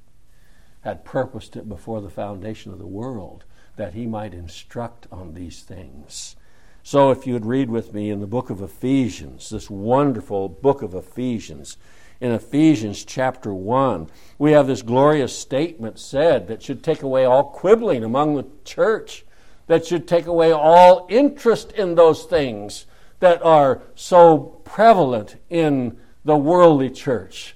had 0.81 1.05
purposed 1.05 1.55
it 1.55 1.69
before 1.69 2.01
the 2.01 2.09
foundation 2.09 2.73
of 2.73 2.79
the 2.79 2.85
world 2.85 3.45
that 3.77 3.93
he 3.93 4.05
might 4.05 4.33
instruct 4.33 5.07
on 5.13 5.33
these 5.33 5.61
things. 5.61 6.35
So, 6.83 7.09
if 7.09 7.25
you'd 7.25 7.45
read 7.45 7.69
with 7.69 7.93
me 7.93 8.09
in 8.09 8.19
the 8.19 8.27
book 8.27 8.49
of 8.49 8.61
Ephesians, 8.61 9.49
this 9.49 9.69
wonderful 9.69 10.49
book 10.49 10.81
of 10.81 10.93
Ephesians, 10.93 11.77
in 12.19 12.31
Ephesians 12.31 13.05
chapter 13.05 13.53
1, 13.53 14.09
we 14.37 14.51
have 14.51 14.67
this 14.67 14.81
glorious 14.81 15.37
statement 15.37 15.99
said 15.99 16.47
that 16.47 16.63
should 16.63 16.83
take 16.83 17.03
away 17.03 17.25
all 17.25 17.43
quibbling 17.43 18.03
among 18.03 18.35
the 18.35 18.47
church, 18.65 19.25
that 19.67 19.85
should 19.85 20.07
take 20.07 20.25
away 20.25 20.51
all 20.51 21.05
interest 21.09 21.71
in 21.73 21.95
those 21.95 22.23
things 22.23 22.85
that 23.19 23.43
are 23.43 23.81
so 23.95 24.37
prevalent 24.63 25.35
in 25.49 25.97
the 26.23 26.37
worldly 26.37 26.89
church. 26.89 27.55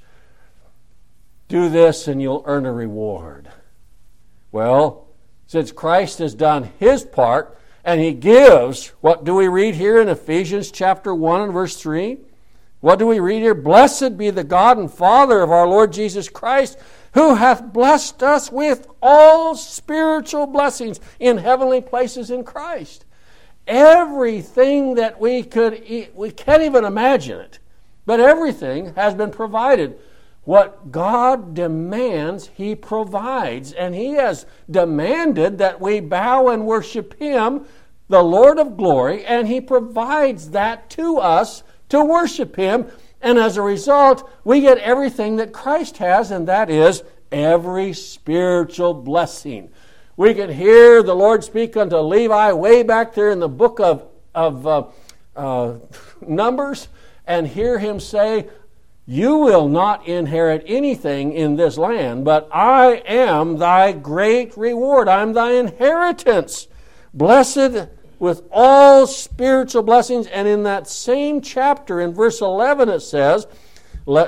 Do 1.47 1.69
this 1.69 2.07
and 2.07 2.21
you'll 2.21 2.43
earn 2.45 2.65
a 2.65 2.71
reward. 2.71 3.49
Well, 4.51 5.07
since 5.47 5.71
Christ 5.71 6.19
has 6.19 6.33
done 6.33 6.71
his 6.79 7.03
part 7.03 7.57
and 7.83 7.99
he 7.99 8.13
gives, 8.13 8.87
what 9.01 9.23
do 9.23 9.35
we 9.35 9.47
read 9.47 9.75
here 9.75 9.99
in 9.99 10.07
Ephesians 10.07 10.71
chapter 10.71 11.13
1 11.13 11.41
and 11.41 11.53
verse 11.53 11.75
3? 11.75 12.19
What 12.81 12.99
do 12.99 13.07
we 13.07 13.19
read 13.19 13.41
here? 13.41 13.53
Blessed 13.53 14.17
be 14.17 14.31
the 14.31 14.43
God 14.43 14.77
and 14.77 14.91
Father 14.91 15.41
of 15.41 15.51
our 15.51 15.67
Lord 15.67 15.93
Jesus 15.93 16.27
Christ, 16.29 16.77
who 17.13 17.35
hath 17.35 17.71
blessed 17.71 18.23
us 18.23 18.51
with 18.51 18.87
all 19.01 19.55
spiritual 19.55 20.47
blessings 20.47 20.99
in 21.19 21.37
heavenly 21.37 21.81
places 21.81 22.31
in 22.31 22.43
Christ. 22.43 23.05
Everything 23.67 24.95
that 24.95 25.21
we 25.21 25.43
could 25.43 25.83
eat, 25.85 26.15
we 26.15 26.31
can't 26.31 26.63
even 26.63 26.83
imagine 26.83 27.39
it, 27.39 27.59
but 28.05 28.19
everything 28.19 28.95
has 28.95 29.13
been 29.13 29.31
provided 29.31 29.99
what 30.43 30.91
God 30.91 31.53
demands, 31.53 32.49
He 32.55 32.73
provides. 32.73 33.73
And 33.73 33.93
He 33.93 34.13
has 34.13 34.47
demanded 34.69 35.59
that 35.59 35.79
we 35.79 35.99
bow 35.99 36.47
and 36.47 36.65
worship 36.65 37.17
Him, 37.19 37.65
the 38.09 38.23
Lord 38.23 38.57
of 38.57 38.75
glory, 38.75 39.23
and 39.23 39.47
He 39.47 39.61
provides 39.61 40.49
that 40.49 40.89
to 40.91 41.17
us 41.19 41.61
to 41.91 42.03
worship 42.03 42.55
Him. 42.55 42.87
And 43.21 43.37
as 43.37 43.55
a 43.55 43.61
result, 43.61 44.29
we 44.43 44.61
get 44.61 44.79
everything 44.79 45.35
that 45.35 45.53
Christ 45.53 45.97
has, 45.97 46.31
and 46.31 46.47
that 46.47 46.69
is 46.69 47.03
every 47.31 47.93
spiritual 47.93 48.93
blessing. 48.93 49.69
We 50.17 50.33
can 50.33 50.51
hear 50.51 51.01
the 51.03 51.15
Lord 51.15 51.43
speak 51.43 51.77
unto 51.77 51.97
Levi 51.97 52.51
way 52.53 52.83
back 52.83 53.13
there 53.13 53.31
in 53.31 53.39
the 53.39 53.47
book 53.49 53.79
of, 53.79 54.05
of 54.35 54.67
uh, 54.67 54.83
uh, 55.35 55.75
Numbers 56.27 56.87
and 57.25 57.47
hear 57.47 57.79
him 57.79 57.99
say, 57.99 58.49
you 59.07 59.37
will 59.37 59.67
not 59.67 60.07
inherit 60.07 60.63
anything 60.67 61.33
in 61.33 61.55
this 61.55 61.77
land, 61.77 62.23
but 62.23 62.47
I 62.53 63.01
am 63.07 63.57
thy 63.57 63.93
great 63.93 64.55
reward. 64.55 65.07
I'm 65.07 65.33
thy 65.33 65.53
inheritance. 65.53 66.67
Blessed 67.13 67.87
with 68.21 68.43
all 68.51 69.07
spiritual 69.07 69.81
blessings. 69.81 70.27
And 70.27 70.47
in 70.47 70.61
that 70.63 70.87
same 70.87 71.41
chapter, 71.41 71.99
in 71.99 72.13
verse 72.13 72.39
11, 72.39 72.87
it 72.87 72.99
says, 72.99 73.47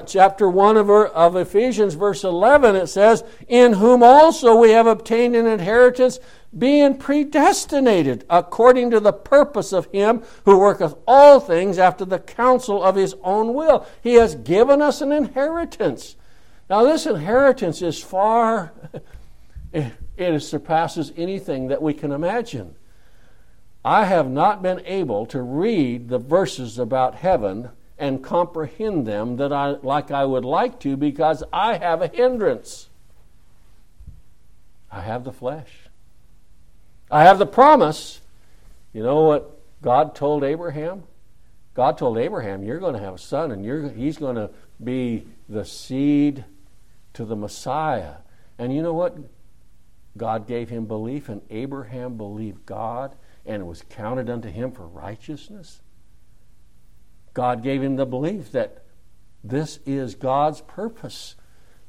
chapter 0.08 0.50
1 0.50 0.78
of, 0.78 0.90
of 0.90 1.36
Ephesians, 1.36 1.94
verse 1.94 2.24
11, 2.24 2.76
it 2.76 2.88
says, 2.88 3.24
In 3.48 3.74
whom 3.74 4.02
also 4.02 4.56
we 4.56 4.72
have 4.72 4.88
obtained 4.88 5.36
an 5.36 5.46
inheritance 5.46 6.20
being 6.58 6.98
predestinated 6.98 8.26
according 8.32 8.90
to 8.90 9.00
the 9.00 9.14
purpose 9.14 9.72
of 9.72 9.86
him 9.92 10.24
who 10.46 10.58
worketh 10.58 10.96
all 11.08 11.40
things 11.40 11.78
after 11.78 12.04
the 12.04 12.20
counsel 12.20 12.84
of 12.84 12.96
his 12.96 13.14
own 13.22 13.54
will. 13.54 13.86
He 14.02 14.16
has 14.16 14.34
given 14.34 14.82
us 14.82 15.02
an 15.02 15.12
inheritance. 15.12 16.16
Now, 16.68 16.84
this 16.84 17.06
inheritance 17.06 17.84
is 17.84 18.02
far, 18.02 18.74
it 20.18 20.40
surpasses 20.40 21.14
anything 21.16 21.68
that 21.68 21.82
we 21.84 21.94
can 21.94 22.12
imagine. 22.12 22.74
I 23.86 24.06
have 24.06 24.30
not 24.30 24.62
been 24.62 24.82
able 24.86 25.26
to 25.28 25.42
read 25.42 26.10
the 26.10 26.20
verses 26.20 26.80
about 26.80 27.16
heaven 27.16 27.70
and 27.98 28.24
comprehend 28.24 29.06
them 29.06 29.38
that 29.38 29.52
I 29.52 29.72
like 29.82 30.12
I 30.12 30.26
would 30.26 30.46
like 30.46 30.80
to 30.82 30.96
because 30.96 31.44
I 31.52 31.78
have 31.78 32.02
a 32.02 32.08
hindrance. 32.08 32.90
I 34.92 35.02
have 35.02 35.24
the 35.24 35.32
flesh. 35.32 35.70
I 37.12 37.24
have 37.24 37.40
the 37.40 37.46
promise. 37.46 38.22
You 38.94 39.04
know 39.04 39.24
what 39.24 39.60
God 39.82 40.16
told 40.16 40.44
Abraham? 40.44 41.04
God 41.74 41.98
told 41.98 42.18
Abraham, 42.18 42.64
You're 42.64 42.80
going 42.80 42.94
to 42.94 43.00
have 43.00 43.16
a 43.16 43.20
son, 43.20 43.52
and 43.52 43.96
he's 43.96 44.18
going 44.18 44.36
to 44.36 44.50
be 44.84 45.28
the 45.50 45.66
seed 45.66 46.46
to 47.14 47.26
the 47.26 47.36
Messiah. 47.36 48.16
And 48.58 48.74
you 48.74 48.82
know 48.82 48.94
what? 48.94 49.18
God 50.16 50.48
gave 50.48 50.70
him 50.70 50.86
belief, 50.86 51.30
and 51.30 51.42
Abraham 51.50 52.18
believed 52.18 52.66
God, 52.66 53.16
and 53.46 53.62
it 53.62 53.66
was 53.66 53.84
counted 53.90 54.30
unto 54.30 54.50
him 54.50 54.72
for 54.72 54.88
righteousness. 54.88 55.82
God 57.34 57.64
gave 57.64 57.82
him 57.82 57.96
the 57.96 58.06
belief 58.06 58.52
that 58.52 58.84
this 59.44 59.80
is 59.86 60.16
God's 60.16 60.62
purpose, 60.62 61.36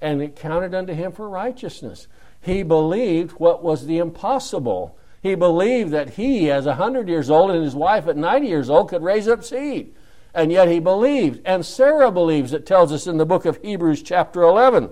and 0.00 0.22
it 0.22 0.36
counted 0.36 0.74
unto 0.74 0.92
him 0.92 1.12
for 1.12 1.28
righteousness. 1.28 2.08
He 2.40 2.62
believed 2.62 3.32
what 3.32 3.62
was 3.62 3.86
the 3.86 3.98
impossible 3.98 4.98
he 5.24 5.34
believed 5.34 5.90
that 5.92 6.10
he, 6.10 6.50
as 6.50 6.66
a 6.66 6.76
100 6.76 7.08
years 7.08 7.30
old, 7.30 7.50
and 7.50 7.64
his 7.64 7.74
wife 7.74 8.06
at 8.06 8.14
90 8.14 8.46
years 8.46 8.68
old, 8.68 8.90
could 8.90 9.02
raise 9.02 9.26
up 9.26 9.42
seed. 9.42 9.94
And 10.34 10.52
yet 10.52 10.68
he 10.68 10.80
believed. 10.80 11.40
And 11.46 11.64
Sarah 11.64 12.12
believes, 12.12 12.52
it 12.52 12.66
tells 12.66 12.92
us 12.92 13.06
in 13.06 13.16
the 13.16 13.24
book 13.24 13.46
of 13.46 13.58
Hebrews, 13.62 14.02
chapter 14.02 14.42
11, 14.42 14.90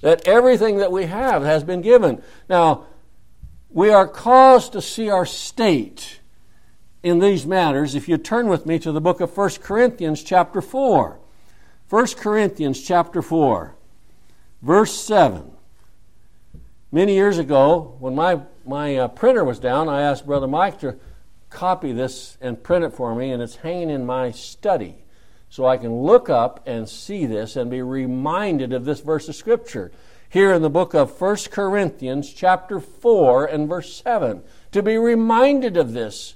that 0.00 0.26
everything 0.26 0.78
that 0.78 0.90
we 0.90 1.04
have 1.04 1.42
has 1.42 1.62
been 1.62 1.82
given. 1.82 2.22
Now, 2.48 2.86
we 3.74 3.90
are 3.90 4.06
caused 4.06 4.72
to 4.72 4.80
see 4.80 5.10
our 5.10 5.26
state 5.26 6.20
in 7.02 7.18
these 7.18 7.44
matters 7.44 7.96
if 7.96 8.08
you 8.08 8.16
turn 8.16 8.46
with 8.46 8.64
me 8.64 8.78
to 8.78 8.92
the 8.92 9.00
book 9.00 9.20
of 9.20 9.36
1 9.36 9.50
Corinthians, 9.60 10.22
chapter 10.22 10.62
4. 10.62 11.18
1 11.90 12.06
Corinthians, 12.16 12.80
chapter 12.80 13.20
4, 13.20 13.74
verse 14.62 14.94
7. 14.94 15.50
Many 16.92 17.14
years 17.14 17.36
ago, 17.36 17.96
when 17.98 18.14
my 18.14 18.40
my 18.64 18.96
uh, 18.96 19.08
printer 19.08 19.44
was 19.44 19.58
down, 19.58 19.88
I 19.88 20.02
asked 20.02 20.24
Brother 20.24 20.46
Mike 20.46 20.78
to 20.80 20.96
copy 21.50 21.92
this 21.92 22.38
and 22.40 22.62
print 22.62 22.84
it 22.84 22.94
for 22.94 23.14
me, 23.14 23.32
and 23.32 23.42
it's 23.42 23.56
hanging 23.56 23.90
in 23.90 24.06
my 24.06 24.30
study. 24.30 24.94
So 25.50 25.66
I 25.66 25.76
can 25.76 25.94
look 26.02 26.30
up 26.30 26.62
and 26.64 26.88
see 26.88 27.26
this 27.26 27.56
and 27.56 27.70
be 27.70 27.82
reminded 27.82 28.72
of 28.72 28.84
this 28.84 29.00
verse 29.00 29.28
of 29.28 29.34
Scripture. 29.34 29.90
Here 30.34 30.52
in 30.52 30.62
the 30.62 30.68
book 30.68 30.94
of 30.94 31.20
1 31.20 31.36
Corinthians, 31.52 32.32
chapter 32.32 32.80
4, 32.80 33.46
and 33.46 33.68
verse 33.68 34.02
7. 34.02 34.42
To 34.72 34.82
be 34.82 34.98
reminded 34.98 35.76
of 35.76 35.92
this. 35.92 36.34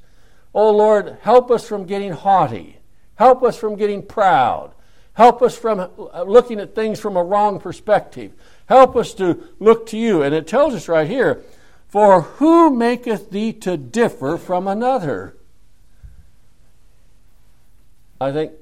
Oh 0.54 0.70
Lord, 0.70 1.18
help 1.22 1.50
us 1.50 1.66
from 1.66 1.84
getting 1.84 2.12
haughty. 2.12 2.78
Help 3.16 3.42
us 3.42 3.58
from 3.58 3.74
getting 3.74 4.04
proud. 4.04 4.70
Help 5.14 5.42
us 5.42 5.58
from 5.58 5.80
uh, 5.80 6.22
looking 6.22 6.60
at 6.60 6.76
things 6.76 7.00
from 7.00 7.16
a 7.16 7.24
wrong 7.24 7.58
perspective. 7.58 8.34
Help 8.66 8.94
us 8.94 9.12
to 9.14 9.42
look 9.58 9.84
to 9.86 9.98
you. 9.98 10.22
And 10.22 10.32
it 10.32 10.46
tells 10.46 10.74
us 10.74 10.86
right 10.86 11.08
here 11.08 11.42
for 11.88 12.20
who 12.20 12.70
maketh 12.70 13.30
thee 13.30 13.52
to 13.54 13.76
differ 13.76 14.38
from 14.38 14.68
another? 14.68 15.34
I 18.20 18.30
think 18.30 18.52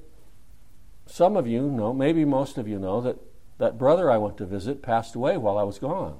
some 1.05 1.37
of 1.37 1.46
you 1.46 1.68
know, 1.68 1.92
maybe 1.92 2.25
most 2.25 2.57
of 2.57 2.66
you 2.66 2.79
know, 2.79 3.03
that 3.03 3.18
that 3.58 3.78
brother 3.78 4.10
I 4.10 4.18
went 4.18 4.36
to 4.38 4.46
visit 4.46 4.82
passed 4.82 5.14
away 5.14 5.36
while 5.36 5.56
I 5.56 5.62
was 5.62 5.78
gone. 5.78 6.18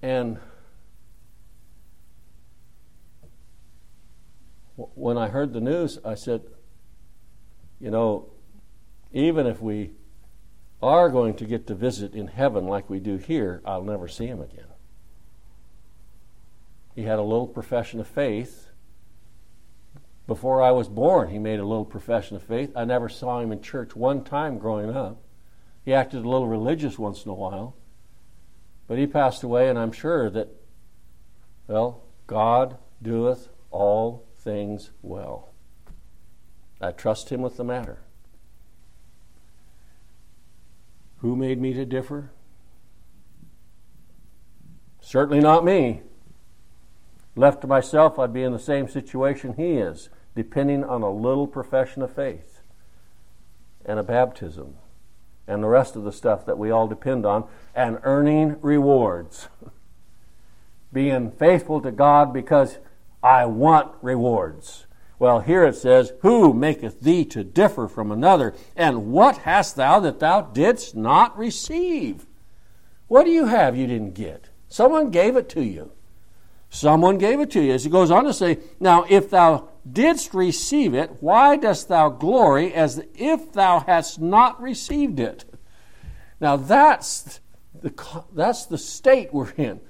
And 0.00 0.38
when 4.76 5.18
I 5.18 5.28
heard 5.28 5.52
the 5.52 5.60
news, 5.60 5.98
I 6.04 6.14
said, 6.14 6.42
you 7.80 7.90
know, 7.90 8.30
even 9.12 9.46
if 9.46 9.60
we 9.60 9.92
are 10.80 11.08
going 11.10 11.34
to 11.34 11.44
get 11.44 11.66
to 11.66 11.74
visit 11.74 12.14
in 12.14 12.28
heaven 12.28 12.66
like 12.66 12.88
we 12.88 13.00
do 13.00 13.16
here, 13.16 13.60
I'll 13.64 13.82
never 13.82 14.06
see 14.06 14.26
him 14.26 14.40
again. 14.40 14.66
He 16.94 17.02
had 17.02 17.18
a 17.18 17.22
little 17.22 17.48
profession 17.48 18.00
of 18.00 18.06
faith 18.06 18.67
before 20.28 20.62
I 20.62 20.72
was 20.72 20.90
born, 20.90 21.30
he 21.30 21.38
made 21.38 21.58
a 21.58 21.64
little 21.64 21.86
profession 21.86 22.36
of 22.36 22.42
faith. 22.42 22.70
I 22.76 22.84
never 22.84 23.08
saw 23.08 23.40
him 23.40 23.50
in 23.50 23.62
church 23.62 23.96
one 23.96 24.22
time 24.22 24.58
growing 24.58 24.94
up. 24.94 25.22
He 25.86 25.94
acted 25.94 26.22
a 26.22 26.28
little 26.28 26.46
religious 26.46 26.98
once 26.98 27.24
in 27.24 27.30
a 27.30 27.34
while. 27.34 27.74
But 28.86 28.98
he 28.98 29.06
passed 29.06 29.42
away, 29.42 29.70
and 29.70 29.78
I'm 29.78 29.90
sure 29.90 30.28
that, 30.28 30.48
well, 31.66 32.02
God 32.26 32.76
doeth 33.00 33.48
all 33.70 34.26
things 34.38 34.90
well. 35.00 35.48
I 36.78 36.92
trust 36.92 37.30
him 37.30 37.40
with 37.40 37.56
the 37.56 37.64
matter. 37.64 38.00
Who 41.20 41.36
made 41.36 41.58
me 41.58 41.72
to 41.72 41.86
differ? 41.86 42.32
Certainly 45.00 45.40
not 45.40 45.64
me. 45.64 46.02
Left 47.34 47.62
to 47.62 47.66
myself, 47.66 48.18
I'd 48.18 48.34
be 48.34 48.42
in 48.42 48.52
the 48.52 48.58
same 48.58 48.88
situation 48.88 49.54
he 49.54 49.78
is, 49.78 50.10
depending 50.38 50.84
on 50.84 51.02
a 51.02 51.10
little 51.10 51.48
profession 51.48 52.00
of 52.00 52.14
faith 52.14 52.62
and 53.84 53.98
a 53.98 54.04
baptism 54.04 54.76
and 55.48 55.64
the 55.64 55.68
rest 55.68 55.96
of 55.96 56.04
the 56.04 56.12
stuff 56.12 56.46
that 56.46 56.56
we 56.56 56.70
all 56.70 56.86
depend 56.86 57.26
on 57.26 57.44
and 57.74 57.98
earning 58.04 58.56
rewards. 58.60 59.48
Being 60.92 61.32
faithful 61.32 61.80
to 61.80 61.90
God 61.90 62.32
because 62.32 62.78
I 63.20 63.46
want 63.46 63.92
rewards. 64.00 64.86
Well, 65.18 65.40
here 65.40 65.64
it 65.64 65.74
says, 65.74 66.12
Who 66.20 66.54
maketh 66.54 67.00
thee 67.00 67.24
to 67.24 67.42
differ 67.42 67.88
from 67.88 68.12
another? 68.12 68.54
And 68.76 69.10
what 69.10 69.38
hast 69.38 69.74
thou 69.74 69.98
that 69.98 70.20
thou 70.20 70.42
didst 70.42 70.94
not 70.94 71.36
receive? 71.36 72.26
What 73.08 73.24
do 73.24 73.30
you 73.32 73.46
have 73.46 73.76
you 73.76 73.88
didn't 73.88 74.14
get? 74.14 74.50
Someone 74.68 75.10
gave 75.10 75.34
it 75.34 75.48
to 75.48 75.64
you. 75.64 75.90
Someone 76.70 77.18
gave 77.18 77.40
it 77.40 77.50
to 77.52 77.60
you. 77.60 77.72
As 77.72 77.84
he 77.84 77.90
goes 77.90 78.10
on 78.10 78.24
to 78.24 78.32
say, 78.32 78.58
Now 78.78 79.04
if 79.08 79.30
thou 79.30 79.68
didst 79.92 80.34
receive 80.34 80.94
it, 80.94 81.16
why 81.20 81.56
dost 81.56 81.88
thou 81.88 82.08
glory 82.08 82.74
as 82.74 83.02
if 83.14 83.52
thou 83.52 83.80
hadst 83.80 84.20
not 84.20 84.60
received 84.60 85.20
it? 85.20 85.44
Now 86.40 86.56
that's 86.56 87.40
the, 87.80 88.24
that's 88.32 88.66
the 88.66 88.78
state 88.78 89.32
we're 89.32 89.52
in. 89.52 89.80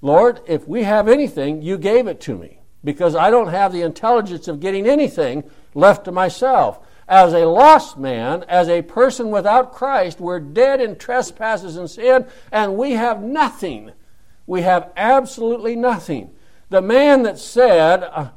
Lord, 0.00 0.40
if 0.46 0.68
we 0.68 0.84
have 0.84 1.08
anything, 1.08 1.62
you 1.62 1.76
gave 1.76 2.06
it 2.06 2.20
to 2.22 2.36
me 2.36 2.60
because 2.84 3.14
I 3.14 3.30
don't 3.30 3.48
have 3.48 3.72
the 3.72 3.82
intelligence 3.82 4.48
of 4.48 4.60
getting 4.60 4.86
anything 4.86 5.44
left 5.74 6.04
to 6.04 6.12
myself. 6.12 6.80
As 7.08 7.32
a 7.32 7.46
lost 7.46 7.98
man, 7.98 8.44
as 8.48 8.68
a 8.68 8.82
person 8.82 9.30
without 9.30 9.72
Christ, 9.72 10.20
we're 10.20 10.40
dead 10.40 10.80
in 10.80 10.96
trespasses 10.96 11.76
and 11.76 11.90
sin, 11.90 12.26
and 12.52 12.76
we 12.76 12.92
have 12.92 13.22
nothing. 13.22 13.92
We 14.46 14.62
have 14.62 14.92
absolutely 14.96 15.74
nothing. 15.74 16.30
The 16.70 16.82
man 16.82 17.22
that 17.22 17.38
said, 17.38 18.02
uh, 18.04 18.30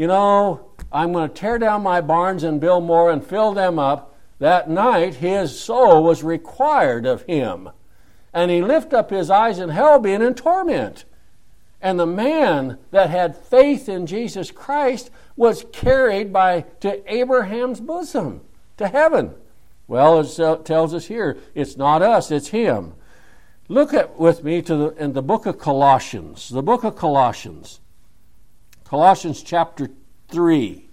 You 0.00 0.06
know, 0.06 0.70
I'm 0.90 1.12
going 1.12 1.28
to 1.28 1.34
tear 1.34 1.58
down 1.58 1.82
my 1.82 2.00
barns 2.00 2.42
and 2.42 2.58
build 2.58 2.84
more 2.84 3.10
and 3.10 3.22
fill 3.22 3.52
them 3.52 3.78
up, 3.78 4.16
that 4.38 4.70
night 4.70 5.16
his 5.16 5.60
soul 5.60 6.02
was 6.02 6.24
required 6.24 7.04
of 7.04 7.20
him. 7.24 7.68
And 8.32 8.50
he 8.50 8.62
lifted 8.62 8.96
up 8.96 9.10
his 9.10 9.28
eyes 9.28 9.58
in 9.58 9.68
hell, 9.68 9.98
being 9.98 10.22
in 10.22 10.32
torment. 10.32 11.04
And 11.82 12.00
the 12.00 12.06
man 12.06 12.78
that 12.92 13.10
had 13.10 13.36
faith 13.36 13.90
in 13.90 14.06
Jesus 14.06 14.50
Christ 14.50 15.10
was 15.36 15.66
carried 15.70 16.32
by 16.32 16.62
to 16.80 17.02
Abraham's 17.14 17.82
bosom, 17.82 18.40
to 18.78 18.88
heaven. 18.88 19.34
Well, 19.86 20.20
it 20.20 20.64
tells 20.64 20.94
us 20.94 21.08
here, 21.08 21.36
it's 21.54 21.76
not 21.76 22.00
us, 22.00 22.30
it's 22.30 22.48
him. 22.48 22.94
Look 23.68 23.92
at 23.92 24.18
with 24.18 24.44
me 24.44 24.62
to 24.62 24.76
the, 24.76 24.88
in 24.92 25.12
the 25.12 25.20
book 25.20 25.44
of 25.44 25.58
Colossians. 25.58 26.48
The 26.48 26.62
book 26.62 26.84
of 26.84 26.96
Colossians. 26.96 27.80
Colossians 28.90 29.44
chapter 29.44 29.88
3. 30.30 30.88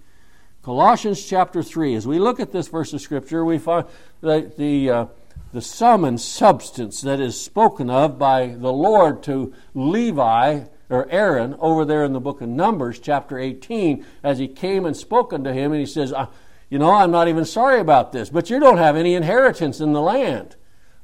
Colossians 0.62 1.26
chapter 1.26 1.64
3. 1.64 1.96
As 1.96 2.06
we 2.06 2.20
look 2.20 2.38
at 2.38 2.52
this 2.52 2.68
verse 2.68 2.92
of 2.92 3.00
Scripture, 3.00 3.44
we 3.44 3.58
find 3.58 3.86
that 4.20 4.56
the, 4.56 4.88
uh, 4.88 5.06
the 5.52 5.60
sum 5.60 6.04
and 6.04 6.20
substance 6.20 7.00
that 7.00 7.18
is 7.18 7.40
spoken 7.40 7.90
of 7.90 8.16
by 8.16 8.54
the 8.56 8.72
Lord 8.72 9.24
to 9.24 9.52
Levi 9.74 10.60
or 10.88 11.10
Aaron 11.10 11.56
over 11.58 11.84
there 11.84 12.04
in 12.04 12.12
the 12.12 12.20
book 12.20 12.40
of 12.40 12.48
Numbers, 12.48 13.00
chapter 13.00 13.36
18, 13.36 14.06
as 14.22 14.38
he 14.38 14.46
came 14.46 14.86
and 14.86 14.96
spoke 14.96 15.32
unto 15.32 15.50
him, 15.50 15.72
and 15.72 15.80
he 15.80 15.86
says, 15.86 16.14
You 16.70 16.78
know, 16.78 16.92
I'm 16.92 17.10
not 17.10 17.26
even 17.26 17.44
sorry 17.44 17.80
about 17.80 18.12
this, 18.12 18.30
but 18.30 18.48
you 18.48 18.60
don't 18.60 18.78
have 18.78 18.94
any 18.94 19.16
inheritance 19.16 19.80
in 19.80 19.92
the 19.92 20.00
land. 20.00 20.54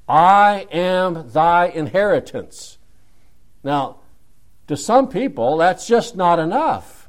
I 0.08 0.68
am 0.70 1.28
thy 1.32 1.66
inheritance. 1.66 2.78
Now, 3.64 3.96
to 4.66 4.76
some 4.76 5.08
people, 5.08 5.58
that's 5.58 5.86
just 5.86 6.16
not 6.16 6.38
enough. 6.38 7.08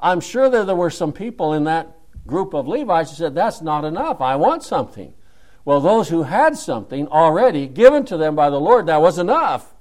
I'm 0.00 0.20
sure 0.20 0.48
that 0.48 0.66
there 0.66 0.76
were 0.76 0.90
some 0.90 1.12
people 1.12 1.52
in 1.52 1.64
that 1.64 1.96
group 2.26 2.54
of 2.54 2.68
Levites 2.68 3.10
who 3.10 3.16
said, 3.16 3.34
That's 3.34 3.62
not 3.62 3.84
enough. 3.84 4.20
I 4.20 4.36
want 4.36 4.62
something. 4.62 5.14
Well, 5.64 5.80
those 5.80 6.08
who 6.08 6.22
had 6.22 6.56
something 6.56 7.08
already 7.08 7.66
given 7.66 8.04
to 8.06 8.16
them 8.16 8.36
by 8.36 8.50
the 8.50 8.60
Lord, 8.60 8.86
that 8.86 9.00
was 9.00 9.18
enough 9.18 9.74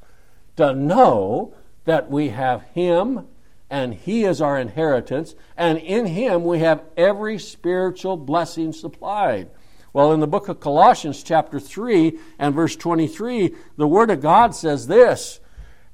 to 0.55 0.73
know 0.73 1.53
that 1.85 2.09
we 2.09 2.29
have 2.29 2.63
Him 2.73 3.27
and 3.69 3.93
He 3.93 4.23
is 4.23 4.41
our 4.41 4.59
inheritance, 4.59 5.35
and 5.57 5.77
in 5.79 6.05
Him 6.05 6.43
we 6.43 6.59
have 6.59 6.83
every 6.95 7.39
spiritual 7.39 8.17
blessing 8.17 8.73
supplied. 8.73 9.49
Well, 9.91 10.11
in 10.11 10.19
the 10.19 10.27
book 10.27 10.49
of 10.49 10.59
Colossians, 10.59 11.23
chapter 11.23 11.59
3 11.59 12.19
and 12.37 12.53
verse 12.53 12.75
23, 12.75 13.55
the 13.77 13.87
Word 13.87 14.11
of 14.11 14.21
God 14.21 14.53
says 14.53 14.87
this 14.87 15.39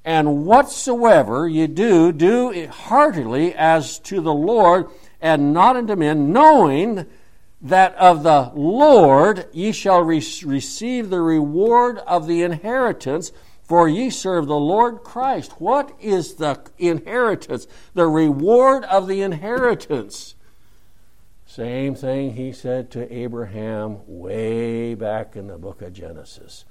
And 0.04 0.46
whatsoever 0.46 1.48
ye 1.48 1.68
do, 1.68 2.12
do 2.12 2.52
it 2.52 2.70
heartily 2.70 3.54
as 3.54 4.00
to 4.00 4.20
the 4.20 4.34
Lord 4.34 4.88
and 5.22 5.54
not 5.54 5.76
unto 5.76 5.96
men, 5.96 6.34
knowing 6.34 7.06
that 7.62 7.94
of 7.96 8.24
the 8.24 8.52
Lord 8.56 9.48
ye 9.52 9.72
shall 9.72 10.02
re- 10.02 10.24
receive 10.44 11.10
the 11.10 11.22
reward 11.22 12.00
of 12.00 12.26
the 12.26 12.42
inheritance 12.42 13.32
for 13.72 13.88
ye 13.88 14.10
serve 14.10 14.48
the 14.48 14.56
Lord 14.56 15.04
Christ. 15.04 15.62
What 15.62 15.96
is 16.02 16.34
the 16.34 16.60
inheritance? 16.78 17.68
The 17.94 18.08
reward 18.08 18.84
of 18.84 19.08
the 19.08 19.22
inheritance. 19.22 20.36
Same 21.46 21.96
thing 21.96 22.34
he 22.34 22.52
said 22.52 22.92
to 22.92 23.14
Abraham 23.14 24.00
way 24.08 24.94
back 24.96 25.38
in 25.38 25.48
the 25.48 25.58
book 25.58 25.82
of 25.82 25.94
Genesis 25.94 26.66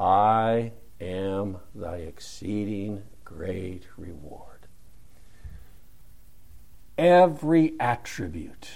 I 0.00 0.72
am 1.02 1.58
thy 1.74 1.96
exceeding 1.96 3.02
great 3.24 3.84
reward. 3.96 4.66
Every 6.96 7.74
attribute 7.80 8.68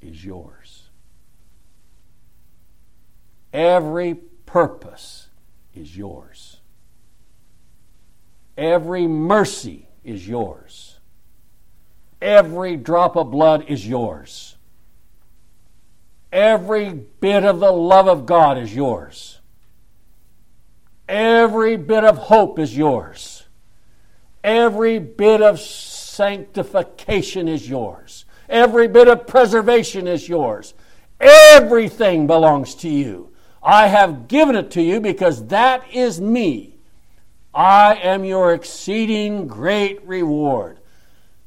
is 0.00 0.24
yours. 0.24 0.88
Every 3.52 4.14
purpose 4.46 5.28
is 5.74 5.96
yours. 5.96 6.60
Every 8.56 9.06
mercy 9.06 9.88
is 10.04 10.26
yours. 10.26 10.98
Every 12.20 12.76
drop 12.76 13.16
of 13.16 13.30
blood 13.30 13.64
is 13.68 13.86
yours. 13.86 14.56
Every 16.32 16.94
bit 16.94 17.44
of 17.44 17.60
the 17.60 17.72
love 17.72 18.08
of 18.08 18.24
God 18.24 18.56
is 18.56 18.74
yours. 18.74 19.40
Every 21.08 21.76
bit 21.76 22.04
of 22.04 22.16
hope 22.16 22.58
is 22.58 22.76
yours. 22.76 23.44
Every 24.44 24.98
bit 24.98 25.42
of 25.42 25.60
sanctification 25.60 27.48
is 27.48 27.68
yours. 27.68 28.24
Every 28.48 28.88
bit 28.88 29.08
of 29.08 29.26
preservation 29.26 30.06
is 30.06 30.28
yours. 30.28 30.74
Everything 31.20 32.26
belongs 32.26 32.74
to 32.76 32.88
you. 32.88 33.30
I 33.62 33.86
have 33.86 34.26
given 34.26 34.56
it 34.56 34.72
to 34.72 34.82
you 34.82 35.00
because 35.00 35.46
that 35.46 35.84
is 35.94 36.20
me. 36.20 36.76
I 37.54 37.94
am 37.94 38.24
your 38.24 38.52
exceeding 38.52 39.46
great 39.46 40.04
reward. 40.06 40.80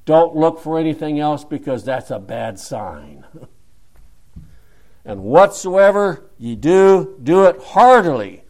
Don't 0.05 0.35
look 0.35 0.61
for 0.61 0.79
anything 0.79 1.19
else 1.19 1.43
because 1.43 1.83
that's 1.83 2.11
a 2.11 2.19
bad 2.19 2.59
sign. 2.59 3.25
and 5.05 5.23
whatsoever 5.23 6.29
ye 6.37 6.55
do, 6.55 7.19
do 7.21 7.45
it 7.45 7.61
heartily. 7.61 8.44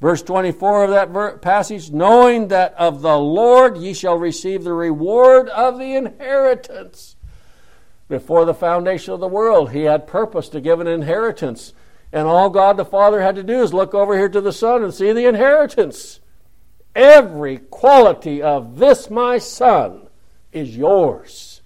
Verse 0.00 0.22
24 0.22 0.84
of 0.84 0.90
that 0.90 1.40
passage, 1.40 1.90
knowing 1.90 2.48
that 2.48 2.74
of 2.74 3.00
the 3.00 3.18
Lord 3.18 3.78
ye 3.78 3.94
shall 3.94 4.18
receive 4.18 4.62
the 4.62 4.72
reward 4.72 5.48
of 5.48 5.78
the 5.78 5.94
inheritance. 5.94 7.16
Before 8.08 8.44
the 8.44 8.54
foundation 8.54 9.14
of 9.14 9.20
the 9.20 9.26
world, 9.26 9.72
he 9.72 9.82
had 9.82 10.06
purpose 10.06 10.48
to 10.50 10.60
give 10.60 10.80
an 10.80 10.86
inheritance 10.86 11.72
and 12.12 12.26
all 12.26 12.50
God 12.50 12.76
the 12.76 12.84
Father 12.84 13.20
had 13.20 13.34
to 13.36 13.42
do 13.42 13.62
is 13.62 13.74
look 13.74 13.94
over 13.94 14.16
here 14.16 14.28
to 14.28 14.40
the 14.40 14.52
Son 14.52 14.82
and 14.82 14.94
see 14.94 15.12
the 15.12 15.26
inheritance. 15.26 16.20
Every 16.94 17.58
quality 17.58 18.40
of 18.42 18.78
this 18.78 19.10
my 19.10 19.38
Son 19.38 20.08
is 20.52 20.76
yours. 20.76 21.60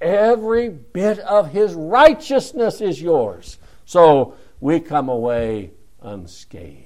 Every 0.00 0.68
bit 0.68 1.18
of 1.20 1.52
his 1.52 1.74
righteousness 1.74 2.80
is 2.80 3.00
yours. 3.00 3.58
So 3.84 4.34
we 4.60 4.80
come 4.80 5.08
away 5.08 5.70
unscathed. 6.02 6.84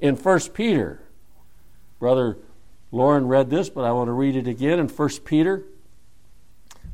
In 0.00 0.16
1 0.16 0.40
Peter, 0.52 1.00
Brother 1.98 2.36
Lauren 2.92 3.26
read 3.26 3.50
this, 3.50 3.70
but 3.70 3.84
I 3.84 3.92
want 3.92 4.08
to 4.08 4.12
read 4.12 4.36
it 4.36 4.46
again 4.46 4.78
in 4.78 4.88
1 4.88 5.08
Peter. 5.24 5.64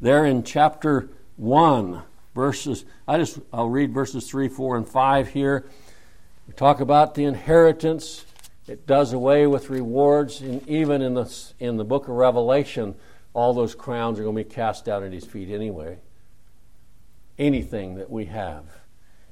There 0.00 0.24
in 0.24 0.44
chapter 0.44 1.10
1, 1.36 2.02
verses, 2.34 2.84
I 3.06 3.18
just, 3.18 3.38
I'll 3.52 3.68
read 3.68 3.92
verses 3.92 4.28
3, 4.28 4.48
4, 4.48 4.76
and 4.78 4.88
5 4.88 5.28
here. 5.28 5.66
We 6.46 6.54
talk 6.54 6.80
about 6.80 7.14
the 7.14 7.24
inheritance. 7.24 8.24
It 8.66 8.86
does 8.86 9.12
away 9.12 9.46
with 9.46 9.70
rewards. 9.70 10.40
And 10.40 10.66
even 10.68 11.02
in 11.02 11.14
the, 11.14 11.32
in 11.58 11.76
the 11.76 11.84
book 11.84 12.04
of 12.04 12.14
Revelation, 12.14 12.94
all 13.34 13.52
those 13.52 13.74
crowns 13.74 14.18
are 14.18 14.22
going 14.22 14.36
to 14.36 14.44
be 14.44 14.50
cast 14.50 14.84
down 14.84 15.04
at 15.04 15.12
his 15.12 15.24
feet 15.24 15.50
anyway. 15.50 15.98
Anything 17.38 17.96
that 17.96 18.10
we 18.10 18.26
have. 18.26 18.64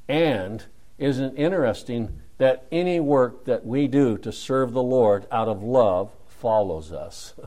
And 0.09 0.65
isn't 0.97 1.37
interesting 1.37 2.21
that 2.39 2.67
any 2.73 2.99
work 2.99 3.45
that 3.45 3.67
we 3.67 3.87
do 3.87 4.17
to 4.19 4.33
serve 4.33 4.73
the 4.73 4.83
Lord 4.83 5.27
out 5.31 5.49
of 5.49 5.63
love 5.63 6.11
follows 6.27 6.93
us? 6.93 7.35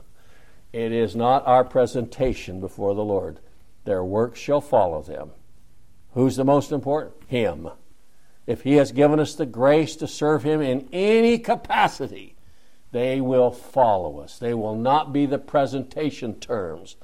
It 0.72 0.90
is 0.90 1.14
not 1.14 1.46
our 1.46 1.64
presentation 1.64 2.58
before 2.58 2.94
the 2.94 3.04
Lord. 3.04 3.40
Their 3.84 4.02
works 4.02 4.40
shall 4.40 4.62
follow 4.62 5.02
them. 5.02 5.32
Who's 6.14 6.36
the 6.36 6.44
most 6.44 6.72
important? 6.72 7.14
Him. 7.26 7.68
If 8.46 8.62
He 8.62 8.76
has 8.76 8.92
given 8.92 9.20
us 9.20 9.34
the 9.34 9.46
grace 9.46 9.96
to 9.96 10.08
serve 10.08 10.44
Him 10.44 10.60
in 10.60 10.88
any 10.92 11.38
capacity, 11.38 12.36
they 12.90 13.20
will 13.20 13.50
follow 13.50 14.20
us. 14.20 14.38
They 14.38 14.54
will 14.54 14.74
not 14.74 15.12
be 15.12 15.26
the 15.26 15.38
presentation 15.38 16.40
terms. 16.40 16.96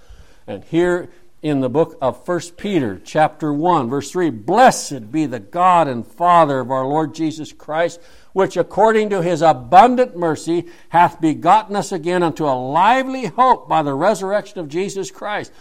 And 0.46 0.64
here 0.64 1.10
in 1.42 1.60
the 1.60 1.68
book 1.68 1.96
of 2.00 2.26
1 2.26 2.40
Peter, 2.56 3.00
chapter 3.04 3.52
1, 3.52 3.88
verse 3.88 4.10
3 4.10 4.30
Blessed 4.30 5.12
be 5.12 5.26
the 5.26 5.38
God 5.38 5.86
and 5.86 6.06
Father 6.06 6.60
of 6.60 6.70
our 6.70 6.86
Lord 6.86 7.14
Jesus 7.14 7.52
Christ, 7.52 8.00
which 8.32 8.56
according 8.56 9.10
to 9.10 9.22
his 9.22 9.40
abundant 9.40 10.16
mercy 10.16 10.66
hath 10.88 11.20
begotten 11.20 11.76
us 11.76 11.92
again 11.92 12.22
unto 12.22 12.44
a 12.44 12.54
lively 12.54 13.26
hope 13.26 13.68
by 13.68 13.82
the 13.82 13.94
resurrection 13.94 14.58
of 14.58 14.68
Jesus 14.68 15.10
Christ. 15.10 15.52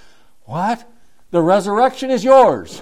What? 0.46 0.90
The 1.32 1.42
resurrection 1.42 2.10
is 2.10 2.24
yours. 2.24 2.82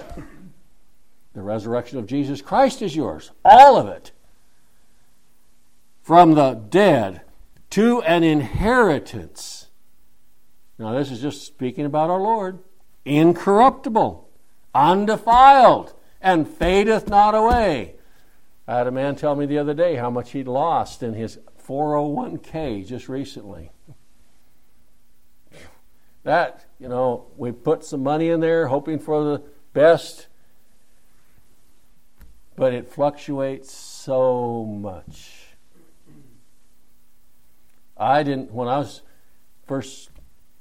The 1.34 1.42
resurrection 1.42 1.98
of 1.98 2.06
Jesus 2.06 2.40
Christ 2.40 2.80
is 2.80 2.96
yours. 2.96 3.30
All 3.44 3.76
of 3.76 3.88
it. 3.88 4.12
From 6.00 6.32
the 6.32 6.52
dead 6.54 7.20
to 7.70 8.00
an 8.02 8.22
inheritance. 8.22 9.66
Now, 10.78 10.92
this 10.94 11.10
is 11.10 11.20
just 11.20 11.44
speaking 11.44 11.84
about 11.84 12.08
our 12.08 12.20
Lord. 12.20 12.60
Incorruptible, 13.06 14.28
undefiled, 14.74 15.94
and 16.20 16.46
fadeth 16.46 17.08
not 17.08 17.36
away. 17.36 17.94
I 18.66 18.78
had 18.78 18.88
a 18.88 18.90
man 18.90 19.14
tell 19.14 19.36
me 19.36 19.46
the 19.46 19.58
other 19.58 19.74
day 19.74 19.94
how 19.94 20.10
much 20.10 20.32
he'd 20.32 20.48
lost 20.48 21.04
in 21.04 21.14
his 21.14 21.38
401k 21.64 22.84
just 22.84 23.08
recently. 23.08 23.70
That, 26.24 26.64
you 26.80 26.88
know, 26.88 27.26
we 27.36 27.52
put 27.52 27.84
some 27.84 28.02
money 28.02 28.28
in 28.28 28.40
there 28.40 28.66
hoping 28.66 28.98
for 28.98 29.22
the 29.22 29.42
best, 29.72 30.26
but 32.56 32.74
it 32.74 32.90
fluctuates 32.90 33.72
so 33.72 34.64
much. 34.64 35.54
I 37.96 38.24
didn't, 38.24 38.50
when 38.50 38.66
I 38.66 38.78
was 38.78 39.02
first 39.66 40.10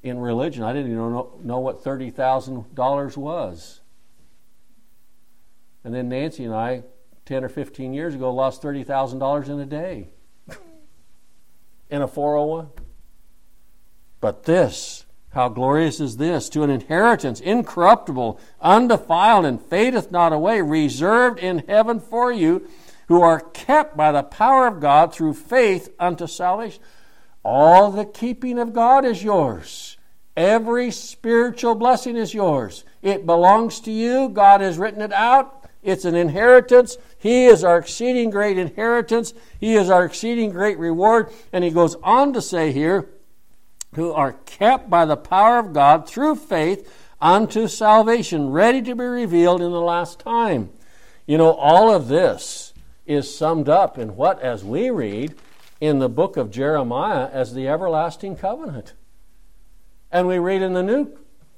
in 0.06 0.20
religion, 0.20 0.64
I 0.64 0.72
didn't 0.72 0.92
even 0.92 1.12
know, 1.12 1.40
know 1.44 1.60
what 1.60 1.84
$30,000 1.84 3.18
was. 3.18 3.82
And 5.84 5.94
then 5.94 6.10
Nancy 6.10 6.46
and 6.46 6.54
I, 6.54 6.84
10 7.26 7.44
or 7.44 7.50
15 7.50 7.92
years 7.92 8.14
ago, 8.14 8.32
lost 8.32 8.62
$30,000 8.62 9.50
in 9.50 9.60
a 9.60 9.66
day 9.66 10.10
in 11.90 12.04
a 12.04 12.08
401. 12.08 12.70
But 14.22 14.44
this, 14.44 15.06
how 15.32 15.50
glorious 15.50 16.00
is 16.00 16.18
this, 16.18 16.50
to 16.50 16.62
an 16.62 16.70
inheritance 16.70 17.40
incorruptible, 17.40 18.40
undefiled, 18.62 19.46
and 19.46 19.60
fadeth 19.60 20.12
not 20.12 20.34
away, 20.34 20.62
reserved 20.62 21.40
in 21.40 21.64
heaven 21.68 22.00
for 22.00 22.32
you, 22.32 22.68
who 23.08 23.22
are 23.22 23.40
kept 23.40 23.98
by 23.98 24.12
the 24.12 24.24
power 24.24 24.68
of 24.68 24.80
God 24.80 25.14
through 25.14 25.34
faith 25.34 25.90
unto 26.00 26.28
salvation. 26.28 26.82
All 27.44 27.92
the 27.92 28.06
keeping 28.06 28.58
of 28.58 28.74
God 28.74 29.04
is 29.04 29.24
yours. 29.24 29.95
Every 30.36 30.92
spiritual 30.92 31.76
blessing 31.76 32.18
is 32.18 32.34
yours. 32.34 32.84
It 33.02 33.26
belongs 33.26 33.80
to 33.82 33.92
you. 33.92 34.30
God 34.30 34.62
has 34.62 34.78
written 34.78 35.02
it 35.02 35.14
out. 35.14 35.70
It's 35.82 36.04
an 36.04 36.16
inheritance. 36.16 36.98
He 37.18 37.46
is 37.46 37.64
our 37.64 37.78
exceeding 37.78 38.32
great 38.32 38.58
inheritance. 38.58 39.34
He 39.60 39.76
is 39.76 39.90
our 39.90 40.04
exceeding 40.04 40.50
great 40.50 40.78
reward. 40.78 41.32
And 41.54 41.64
he 41.64 41.70
goes 41.70 41.96
on 42.04 42.34
to 42.34 42.42
say 42.42 42.72
here, 42.72 43.10
who 43.96 44.12
are 44.12 44.34
kept 44.46 44.90
by 44.90 45.06
the 45.06 45.16
power 45.16 45.58
of 45.60 45.74
God 45.74 46.08
through 46.08 46.36
faith 46.36 46.92
unto 47.22 47.68
salvation, 47.68 48.50
ready 48.50 48.82
to 48.82 48.96
be 48.96 49.06
revealed 49.06 49.62
in 49.62 49.72
the 49.72 49.80
last 49.80 50.20
time. 50.20 50.70
You 51.26 51.38
know, 51.38 51.54
all 51.54 51.94
of 51.94 52.08
this 52.08 52.74
is 53.06 53.36
summed 53.36 53.70
up 53.70 53.98
in 53.98 54.16
what, 54.16 54.42
as 54.42 54.64
we 54.64 54.90
read, 54.90 55.36
in 55.80 56.00
the 56.00 56.10
book 56.10 56.36
of 56.36 56.52
Jeremiah 56.52 57.30
as 57.32 57.54
the 57.54 57.68
everlasting 57.68 58.36
covenant. 58.36 58.94
And 60.16 60.30
we 60.30 60.40
read 60.40 60.62
in 60.62 60.72
the 60.72 60.82
New, 60.82 61.10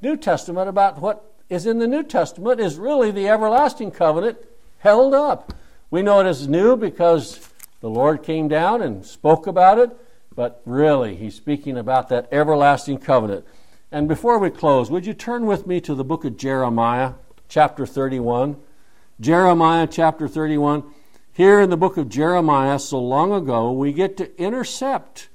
New 0.02 0.18
Testament 0.18 0.68
about 0.68 1.00
what 1.00 1.32
is 1.48 1.68
in 1.68 1.78
the 1.78 1.86
New 1.86 2.02
Testament 2.02 2.60
is 2.60 2.78
really 2.78 3.12
the 3.12 3.30
everlasting 3.30 3.92
covenant 3.92 4.40
held 4.80 5.14
up. 5.14 5.54
We 5.92 6.02
know 6.02 6.22
it 6.22 6.26
is 6.26 6.48
new 6.48 6.76
because 6.76 7.52
the 7.82 7.90
Lord 7.92 8.24
came 8.24 8.48
down 8.48 8.82
and 8.82 9.06
spoke 9.06 9.46
about 9.46 9.78
it, 9.78 9.92
but 10.34 10.60
really, 10.66 11.16
He's 11.16 11.36
speaking 11.36 11.78
about 11.78 12.10
that 12.10 12.28
everlasting 12.32 12.98
covenant. 12.98 13.46
And 13.92 14.08
before 14.08 14.40
we 14.40 14.50
close, 14.50 14.90
would 14.90 15.06
you 15.06 15.14
turn 15.14 15.46
with 15.46 15.68
me 15.68 15.80
to 15.82 15.94
the 15.94 16.04
book 16.04 16.26
of 16.26 16.36
Jeremiah, 16.36 17.14
chapter 17.48 17.86
31? 17.86 18.58
Jeremiah, 19.20 19.86
chapter 19.86 20.28
31. 20.28 20.84
Here 21.32 21.62
in 21.62 21.70
the 21.70 21.78
book 21.78 21.96
of 21.96 22.10
Jeremiah, 22.10 22.80
so 22.80 22.98
long 23.00 23.32
ago, 23.32 23.72
we 23.72 23.94
get 23.94 24.18
to 24.18 24.36
intercept 24.42 25.30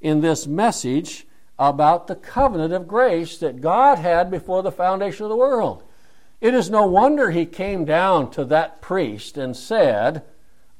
in 0.00 0.20
this 0.20 0.46
message 0.46 1.26
about 1.58 2.06
the 2.06 2.14
covenant 2.14 2.72
of 2.72 2.86
grace 2.86 3.38
that 3.38 3.60
God 3.60 3.98
had 3.98 4.30
before 4.30 4.62
the 4.62 4.72
foundation 4.72 5.24
of 5.24 5.30
the 5.30 5.36
world. 5.36 5.82
It 6.40 6.54
is 6.54 6.70
no 6.70 6.86
wonder 6.86 7.30
he 7.30 7.46
came 7.46 7.84
down 7.84 8.30
to 8.32 8.44
that 8.44 8.80
priest 8.80 9.36
and 9.36 9.56
said, 9.56 10.22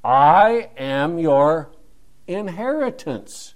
I 0.05 0.71
am 0.77 1.19
your 1.19 1.73
inheritance. 2.27 3.55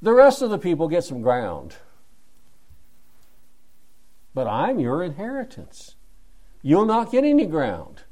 The 0.00 0.14
rest 0.14 0.40
of 0.40 0.50
the 0.50 0.58
people 0.58 0.88
get 0.88 1.04
some 1.04 1.20
ground. 1.20 1.76
But 4.32 4.46
I'm 4.46 4.78
your 4.78 5.02
inheritance. 5.02 5.96
You'll 6.62 6.86
not 6.86 7.10
get 7.10 7.24
any 7.24 7.46
ground 7.46 8.04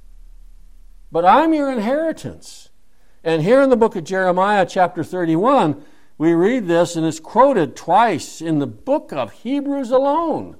but 1.14 1.24
I'm 1.24 1.54
your 1.54 1.70
inheritance. 1.70 2.70
And 3.22 3.40
here 3.40 3.62
in 3.62 3.70
the 3.70 3.76
book 3.76 3.94
of 3.94 4.02
Jeremiah, 4.02 4.66
chapter 4.68 5.04
31, 5.04 5.80
we 6.16 6.33
read 6.33 6.68
this, 6.68 6.96
and 6.96 7.05
it's 7.05 7.20
quoted 7.20 7.74
twice 7.74 8.40
in 8.40 8.59
the 8.59 8.66
book 8.66 9.12
of 9.12 9.33
Hebrews 9.33 9.90
alone. 9.90 10.57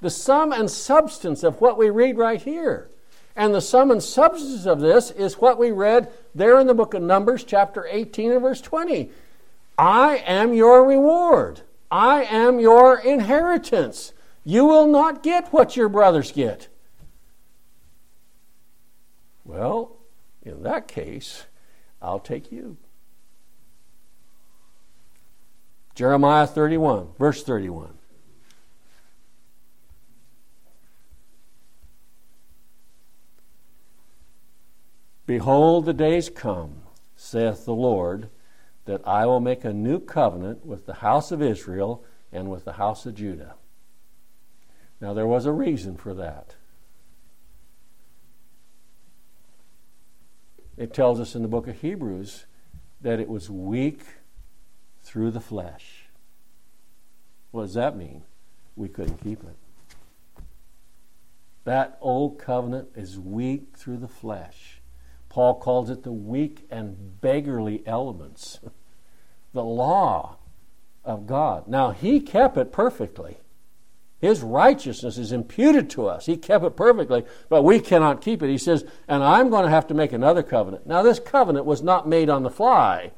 The 0.00 0.10
sum 0.10 0.52
and 0.52 0.70
substance 0.70 1.42
of 1.42 1.60
what 1.60 1.78
we 1.78 1.90
read 1.90 2.18
right 2.18 2.40
here. 2.40 2.90
And 3.34 3.54
the 3.54 3.60
sum 3.60 3.90
and 3.90 4.02
substance 4.02 4.66
of 4.66 4.80
this 4.80 5.10
is 5.10 5.38
what 5.38 5.58
we 5.58 5.70
read 5.70 6.12
there 6.34 6.58
in 6.58 6.66
the 6.66 6.74
book 6.74 6.92
of 6.92 7.02
Numbers, 7.02 7.44
chapter 7.44 7.86
18 7.88 8.32
and 8.32 8.42
verse 8.42 8.60
20. 8.60 9.10
I 9.78 10.16
am 10.26 10.52
your 10.52 10.84
reward. 10.84 11.62
I 11.90 12.24
am 12.24 12.58
your 12.58 12.98
inheritance. 12.98 14.12
You 14.44 14.66
will 14.66 14.86
not 14.86 15.22
get 15.22 15.52
what 15.52 15.76
your 15.76 15.88
brothers 15.88 16.32
get. 16.32 16.68
Well, 19.44 19.96
in 20.42 20.62
that 20.64 20.88
case, 20.88 21.46
I'll 22.02 22.18
take 22.18 22.52
you. 22.52 22.76
Jeremiah 25.98 26.46
31, 26.46 27.08
verse 27.18 27.42
31. 27.42 27.92
Behold, 35.26 35.86
the 35.86 35.92
days 35.92 36.30
come, 36.30 36.82
saith 37.16 37.64
the 37.64 37.74
Lord, 37.74 38.30
that 38.84 39.00
I 39.08 39.26
will 39.26 39.40
make 39.40 39.64
a 39.64 39.72
new 39.72 39.98
covenant 39.98 40.64
with 40.64 40.86
the 40.86 40.94
house 40.94 41.32
of 41.32 41.42
Israel 41.42 42.04
and 42.30 42.48
with 42.48 42.64
the 42.64 42.74
house 42.74 43.04
of 43.04 43.16
Judah. 43.16 43.56
Now, 45.00 45.14
there 45.14 45.26
was 45.26 45.46
a 45.46 45.52
reason 45.52 45.96
for 45.96 46.14
that. 46.14 46.54
It 50.76 50.94
tells 50.94 51.18
us 51.18 51.34
in 51.34 51.42
the 51.42 51.48
book 51.48 51.66
of 51.66 51.80
Hebrews 51.80 52.46
that 53.00 53.18
it 53.18 53.28
was 53.28 53.50
weak 53.50 54.04
through 55.08 55.30
the 55.30 55.40
flesh. 55.40 56.04
What 57.50 57.62
does 57.62 57.74
that 57.74 57.96
mean? 57.96 58.24
We 58.76 58.90
couldn't 58.90 59.24
keep 59.24 59.42
it. 59.42 59.56
That 61.64 61.96
old 62.02 62.38
covenant 62.38 62.90
is 62.94 63.18
weak 63.18 63.74
through 63.74 63.96
the 63.96 64.08
flesh. 64.08 64.82
Paul 65.30 65.54
calls 65.54 65.88
it 65.88 66.02
the 66.02 66.12
weak 66.12 66.66
and 66.70 67.20
beggarly 67.22 67.82
elements. 67.86 68.60
the 69.54 69.64
law 69.64 70.36
of 71.06 71.26
God. 71.26 71.68
Now, 71.68 71.90
he 71.92 72.20
kept 72.20 72.58
it 72.58 72.70
perfectly. 72.70 73.38
His 74.20 74.42
righteousness 74.42 75.16
is 75.16 75.32
imputed 75.32 75.88
to 75.90 76.06
us. 76.06 76.26
He 76.26 76.36
kept 76.36 76.64
it 76.64 76.76
perfectly, 76.76 77.24
but 77.48 77.62
we 77.62 77.80
cannot 77.80 78.20
keep 78.20 78.42
it. 78.42 78.50
He 78.50 78.58
says, 78.58 78.84
and 79.06 79.22
I'm 79.22 79.48
going 79.48 79.64
to 79.64 79.70
have 79.70 79.86
to 79.86 79.94
make 79.94 80.12
another 80.12 80.42
covenant. 80.42 80.86
Now, 80.86 81.02
this 81.02 81.18
covenant 81.18 81.64
was 81.64 81.82
not 81.82 82.06
made 82.06 82.28
on 82.28 82.42
the 82.42 82.50
fly. 82.50 83.12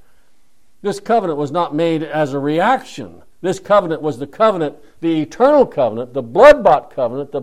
This 0.82 1.00
covenant 1.00 1.38
was 1.38 1.50
not 1.50 1.74
made 1.74 2.02
as 2.02 2.32
a 2.32 2.38
reaction. 2.38 3.22
This 3.42 3.58
covenant 3.58 4.02
was 4.02 4.18
the 4.18 4.26
covenant, 4.26 4.76
the 5.00 5.20
eternal 5.20 5.66
covenant, 5.66 6.14
the 6.14 6.22
blood 6.22 6.62
bought 6.62 6.94
covenant, 6.94 7.32
the 7.32 7.42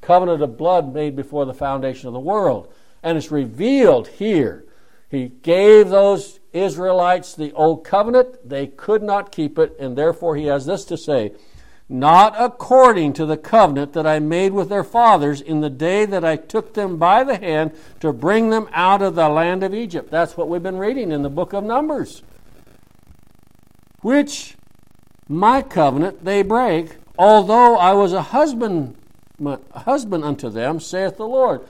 covenant 0.00 0.42
of 0.42 0.56
blood 0.56 0.92
made 0.92 1.16
before 1.16 1.44
the 1.44 1.54
foundation 1.54 2.06
of 2.06 2.14
the 2.14 2.20
world. 2.20 2.72
And 3.02 3.16
it's 3.16 3.30
revealed 3.30 4.08
here. 4.08 4.64
He 5.08 5.28
gave 5.28 5.88
those 5.88 6.40
Israelites 6.52 7.34
the 7.34 7.52
old 7.52 7.84
covenant. 7.84 8.48
They 8.48 8.66
could 8.66 9.02
not 9.02 9.30
keep 9.30 9.58
it, 9.58 9.76
and 9.78 9.96
therefore 9.96 10.36
he 10.36 10.46
has 10.46 10.66
this 10.66 10.84
to 10.86 10.96
say 10.96 11.32
Not 11.88 12.34
according 12.38 13.12
to 13.14 13.26
the 13.26 13.36
covenant 13.36 13.92
that 13.92 14.06
I 14.06 14.18
made 14.18 14.52
with 14.52 14.68
their 14.68 14.82
fathers 14.82 15.40
in 15.40 15.60
the 15.60 15.70
day 15.70 16.06
that 16.06 16.24
I 16.24 16.36
took 16.36 16.74
them 16.74 16.96
by 16.96 17.22
the 17.22 17.36
hand 17.36 17.72
to 18.00 18.12
bring 18.12 18.50
them 18.50 18.68
out 18.72 19.02
of 19.02 19.14
the 19.14 19.28
land 19.28 19.62
of 19.62 19.74
Egypt. 19.74 20.10
That's 20.10 20.36
what 20.36 20.48
we've 20.48 20.62
been 20.62 20.78
reading 20.78 21.12
in 21.12 21.22
the 21.22 21.30
book 21.30 21.52
of 21.52 21.62
Numbers. 21.62 22.22
Which 24.06 24.54
my 25.28 25.62
covenant 25.62 26.24
they 26.24 26.42
break, 26.42 26.94
although 27.18 27.76
I 27.76 27.92
was 27.94 28.12
a 28.12 28.22
husband 28.22 28.96
husband 29.74 30.22
unto 30.22 30.48
them, 30.48 30.78
saith 30.78 31.16
the 31.16 31.26
Lord. 31.26 31.66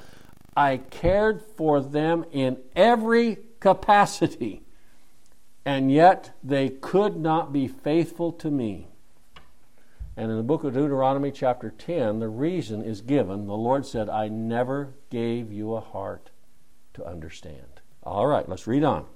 I 0.55 0.77
cared 0.77 1.41
for 1.41 1.81
them 1.81 2.27
in 2.31 2.59
every 2.77 3.39
capacity, 3.59 4.61
and 5.65 5.91
yet 5.91 6.37
they 6.45 6.69
could 6.69 7.17
not 7.17 7.55
be 7.55 7.67
faithful 7.69 8.33
to 8.33 8.51
me. 8.51 8.89
And 10.15 10.31
in 10.31 10.37
the 10.37 10.43
book 10.43 10.63
of 10.63 10.75
Deuteronomy, 10.75 11.31
chapter 11.31 11.71
10, 11.71 12.19
the 12.19 12.29
reason 12.29 12.83
is 12.83 13.01
given. 13.01 13.47
The 13.47 13.55
Lord 13.55 13.87
said, 13.87 14.11
I 14.11 14.29
never 14.29 14.93
gave 15.09 15.51
you 15.51 15.73
a 15.73 15.81
heart 15.81 16.29
to 16.93 17.07
understand. 17.07 17.81
All 18.03 18.27
right, 18.27 18.47
let's 18.47 18.67
read 18.67 18.85
on. 18.85 19.07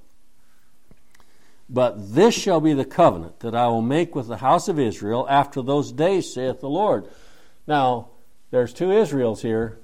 But 1.73 2.15
this 2.15 2.35
shall 2.35 2.61
be 2.61 2.75
the 2.75 2.85
covenant 2.85 3.41
that 3.41 3.55
I 3.55 3.69
will 3.69 3.81
make 3.81 4.17
with 4.17 4.27
the 4.27 4.39
house 4.39 4.67
of 4.67 4.79
Israel 4.79 5.25
after 5.31 5.63
those 5.63 5.93
days, 5.93 6.35
saith 6.35 6.61
the 6.61 6.69
Lord. 6.69 7.07
Now, 7.65 8.09
there's 8.51 8.73
two 8.73 8.91
Israels 8.91 9.43
here. 9.43 9.79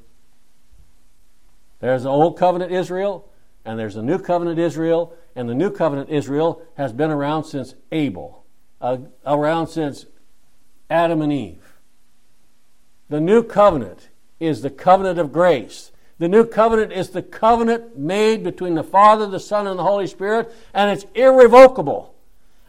There's 1.78 2.02
the 2.02 2.08
old 2.10 2.36
covenant 2.36 2.72
Israel, 2.72 3.30
and 3.64 3.78
there's 3.78 3.94
the 3.94 4.02
new 4.02 4.18
covenant 4.18 4.58
Israel, 4.58 5.14
and 5.36 5.48
the 5.48 5.54
new 5.54 5.70
covenant 5.70 6.10
Israel 6.10 6.60
has 6.76 6.92
been 6.92 7.10
around 7.12 7.44
since 7.44 7.76
Abel, 7.92 8.44
uh, 8.80 8.98
around 9.24 9.68
since 9.68 10.06
Adam 10.90 11.22
and 11.22 11.32
Eve. 11.32 11.74
The 13.08 13.20
new 13.20 13.44
covenant 13.44 14.08
is 14.40 14.62
the 14.62 14.70
covenant 14.70 15.20
of 15.20 15.32
grace. 15.32 15.92
The 16.18 16.28
new 16.28 16.44
covenant 16.44 16.92
is 16.92 17.10
the 17.10 17.22
covenant 17.22 17.98
made 17.98 18.42
between 18.42 18.74
the 18.74 18.82
Father, 18.82 19.26
the 19.26 19.40
Son, 19.40 19.66
and 19.66 19.78
the 19.78 19.82
Holy 19.82 20.06
Spirit, 20.06 20.52
and 20.72 20.90
it's 20.90 21.04
irrevocable, 21.14 22.14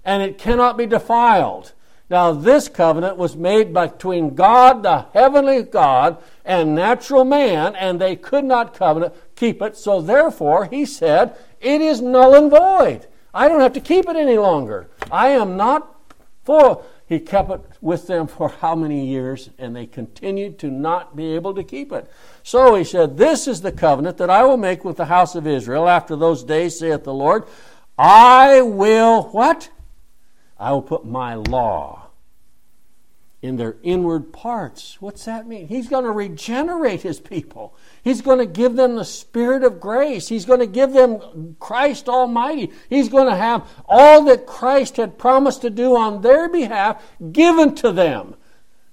and 0.03 0.21
it 0.21 0.37
cannot 0.37 0.77
be 0.77 0.85
defiled. 0.85 1.71
Now, 2.09 2.31
this 2.31 2.69
covenant 2.69 3.17
was 3.17 3.35
made 3.35 3.73
between 3.73 4.35
God, 4.35 4.83
the 4.83 5.07
heavenly 5.13 5.63
God, 5.63 6.17
and 6.45 6.75
natural 6.75 7.25
man, 7.25 7.75
and 7.75 7.99
they 7.99 8.15
could 8.15 8.45
not 8.45 8.73
covenant 8.73 9.13
keep 9.35 9.61
it. 9.61 9.75
So, 9.75 10.01
therefore, 10.01 10.65
he 10.65 10.85
said, 10.85 11.37
it 11.59 11.81
is 11.81 12.01
null 12.01 12.35
and 12.35 12.49
void. 12.49 13.07
I 13.33 13.47
don't 13.47 13.59
have 13.59 13.73
to 13.73 13.81
keep 13.81 14.07
it 14.07 14.15
any 14.15 14.37
longer. 14.37 14.89
I 15.11 15.29
am 15.29 15.57
not 15.57 15.95
for. 16.43 16.83
He 17.07 17.19
kept 17.19 17.49
it 17.49 17.61
with 17.79 18.07
them 18.07 18.27
for 18.27 18.49
how 18.49 18.75
many 18.75 19.07
years, 19.07 19.49
and 19.57 19.75
they 19.75 19.85
continued 19.85 20.59
to 20.59 20.69
not 20.69 21.15
be 21.15 21.35
able 21.35 21.53
to 21.55 21.63
keep 21.63 21.93
it. 21.93 22.11
So 22.43 22.75
he 22.75 22.83
said, 22.83 23.17
This 23.17 23.47
is 23.47 23.61
the 23.61 23.71
covenant 23.71 24.17
that 24.17 24.29
I 24.29 24.43
will 24.43 24.57
make 24.57 24.83
with 24.83 24.97
the 24.97 25.05
house 25.05 25.33
of 25.33 25.47
Israel 25.47 25.87
after 25.87 26.15
those 26.17 26.43
days, 26.43 26.77
saith 26.77 27.05
the 27.05 27.13
Lord. 27.13 27.45
I 27.97 28.61
will 28.61 29.23
what? 29.29 29.69
I 30.59 30.71
will 30.71 30.81
put 30.81 31.05
my 31.05 31.35
law 31.35 32.06
in 33.41 33.57
their 33.57 33.77
inward 33.83 34.33
parts. 34.33 34.97
What's 34.99 35.25
that 35.25 35.47
mean? 35.47 35.67
He's 35.67 35.87
going 35.87 36.05
to 36.05 36.11
regenerate 36.11 37.03
his 37.03 37.19
people. 37.19 37.75
He's 38.03 38.21
going 38.21 38.39
to 38.39 38.47
give 38.47 38.75
them 38.75 38.95
the 38.95 39.05
spirit 39.05 39.63
of 39.63 39.79
grace. 39.79 40.27
He's 40.27 40.45
going 40.45 40.59
to 40.59 40.67
give 40.67 40.91
them 40.91 41.55
Christ 41.59 42.09
Almighty. 42.09 42.71
He's 42.89 43.09
going 43.09 43.27
to 43.27 43.35
have 43.35 43.67
all 43.87 44.23
that 44.25 44.47
Christ 44.47 44.97
had 44.97 45.19
promised 45.19 45.61
to 45.61 45.69
do 45.69 45.95
on 45.95 46.21
their 46.21 46.49
behalf 46.49 47.03
given 47.31 47.75
to 47.75 47.91
them. 47.91 48.35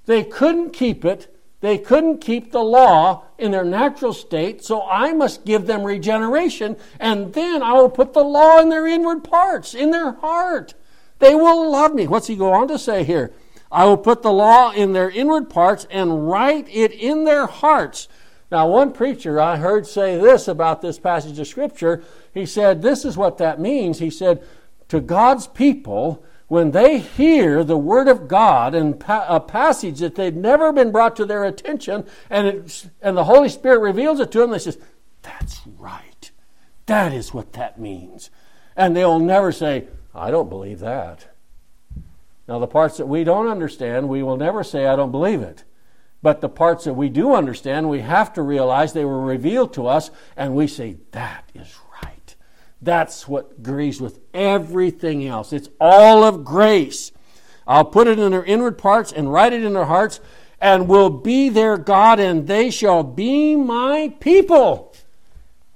They 0.04 0.22
couldn't 0.22 0.74
keep 0.74 1.04
it. 1.04 1.34
They 1.62 1.78
couldn't 1.78 2.18
keep 2.18 2.52
the 2.52 2.62
law 2.62 3.24
in 3.38 3.50
their 3.50 3.64
natural 3.64 4.12
state, 4.12 4.62
so 4.62 4.82
I 4.82 5.12
must 5.12 5.46
give 5.46 5.64
them 5.64 5.82
regeneration, 5.82 6.76
and 7.00 7.32
then 7.32 7.62
I 7.62 7.72
will 7.72 7.88
put 7.88 8.12
the 8.12 8.22
law 8.22 8.60
in 8.60 8.68
their 8.68 8.86
inward 8.86 9.24
parts, 9.24 9.72
in 9.72 9.90
their 9.90 10.12
heart. 10.12 10.74
They 11.20 11.34
will 11.34 11.72
love 11.72 11.94
me. 11.94 12.06
What's 12.06 12.26
he 12.26 12.36
go 12.36 12.52
on 12.52 12.68
to 12.68 12.78
say 12.78 13.02
here? 13.02 13.32
I 13.74 13.86
will 13.86 13.96
put 13.96 14.22
the 14.22 14.32
law 14.32 14.70
in 14.70 14.92
their 14.92 15.10
inward 15.10 15.50
parts 15.50 15.84
and 15.90 16.30
write 16.30 16.68
it 16.70 16.92
in 16.92 17.24
their 17.24 17.46
hearts. 17.46 18.06
Now, 18.52 18.68
one 18.68 18.92
preacher 18.92 19.40
I 19.40 19.56
heard 19.56 19.84
say 19.84 20.16
this 20.16 20.46
about 20.46 20.80
this 20.80 21.00
passage 21.00 21.40
of 21.40 21.48
Scripture. 21.48 22.04
He 22.32 22.46
said, 22.46 22.82
This 22.82 23.04
is 23.04 23.16
what 23.16 23.38
that 23.38 23.58
means. 23.58 23.98
He 23.98 24.10
said, 24.10 24.44
To 24.90 25.00
God's 25.00 25.48
people, 25.48 26.24
when 26.46 26.70
they 26.70 27.00
hear 27.00 27.64
the 27.64 27.76
Word 27.76 28.06
of 28.06 28.28
God 28.28 28.76
and 28.76 29.02
a 29.08 29.40
passage 29.40 29.98
that 29.98 30.14
they've 30.14 30.32
never 30.32 30.72
been 30.72 30.92
brought 30.92 31.16
to 31.16 31.26
their 31.26 31.42
attention, 31.42 32.06
and, 32.30 32.88
and 33.02 33.16
the 33.16 33.24
Holy 33.24 33.48
Spirit 33.48 33.80
reveals 33.80 34.20
it 34.20 34.30
to 34.30 34.38
them, 34.38 34.52
they 34.52 34.60
say, 34.60 34.74
That's 35.22 35.62
right. 35.66 36.30
That 36.86 37.12
is 37.12 37.34
what 37.34 37.54
that 37.54 37.80
means. 37.80 38.30
And 38.76 38.94
they'll 38.94 39.18
never 39.18 39.50
say, 39.50 39.88
I 40.14 40.30
don't 40.30 40.48
believe 40.48 40.78
that. 40.78 41.33
Now, 42.46 42.58
the 42.58 42.66
parts 42.66 42.98
that 42.98 43.06
we 43.06 43.24
don't 43.24 43.48
understand, 43.48 44.08
we 44.08 44.22
will 44.22 44.36
never 44.36 44.62
say, 44.62 44.86
I 44.86 44.96
don't 44.96 45.10
believe 45.10 45.40
it. 45.40 45.64
But 46.22 46.40
the 46.40 46.48
parts 46.48 46.84
that 46.84 46.94
we 46.94 47.08
do 47.08 47.34
understand, 47.34 47.88
we 47.88 48.00
have 48.00 48.32
to 48.34 48.42
realize 48.42 48.92
they 48.92 49.04
were 49.04 49.20
revealed 49.20 49.74
to 49.74 49.86
us, 49.86 50.10
and 50.36 50.54
we 50.54 50.66
say, 50.66 50.96
that 51.12 51.48
is 51.54 51.74
right. 52.02 52.34
That's 52.82 53.26
what 53.26 53.52
agrees 53.58 54.00
with 54.00 54.20
everything 54.32 55.26
else. 55.26 55.52
It's 55.52 55.68
all 55.80 56.22
of 56.22 56.44
grace. 56.44 57.12
I'll 57.66 57.84
put 57.84 58.08
it 58.08 58.18
in 58.18 58.32
their 58.32 58.44
inward 58.44 58.76
parts 58.76 59.12
and 59.12 59.32
write 59.32 59.52
it 59.52 59.64
in 59.64 59.72
their 59.72 59.86
hearts, 59.86 60.20
and 60.60 60.88
will 60.88 61.10
be 61.10 61.48
their 61.48 61.76
God, 61.76 62.20
and 62.20 62.46
they 62.46 62.70
shall 62.70 63.02
be 63.02 63.56
my 63.56 64.14
people. 64.20 64.94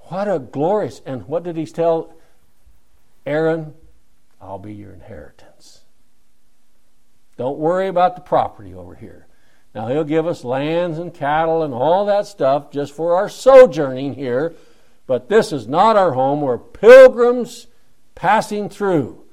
What 0.00 0.28
a 0.28 0.38
glorious. 0.38 1.02
And 1.04 1.26
what 1.26 1.42
did 1.42 1.56
he 1.56 1.66
tell 1.66 2.14
Aaron? 3.26 3.74
I'll 4.40 4.58
be 4.58 4.72
your 4.72 4.92
inheritance. 4.92 5.47
Don't 7.38 7.58
worry 7.58 7.88
about 7.88 8.16
the 8.16 8.20
property 8.20 8.74
over 8.74 8.94
here. 8.94 9.26
Now, 9.74 9.88
He'll 9.88 10.04
give 10.04 10.26
us 10.26 10.44
lands 10.44 10.98
and 10.98 11.14
cattle 11.14 11.62
and 11.62 11.72
all 11.72 12.04
that 12.06 12.26
stuff 12.26 12.70
just 12.70 12.92
for 12.92 13.14
our 13.16 13.30
sojourning 13.30 14.14
here, 14.14 14.54
but 15.06 15.30
this 15.30 15.52
is 15.52 15.66
not 15.66 15.96
our 15.96 16.12
home. 16.12 16.42
We're 16.42 16.58
pilgrims 16.58 17.68
passing 18.14 18.68
through. 18.68 19.24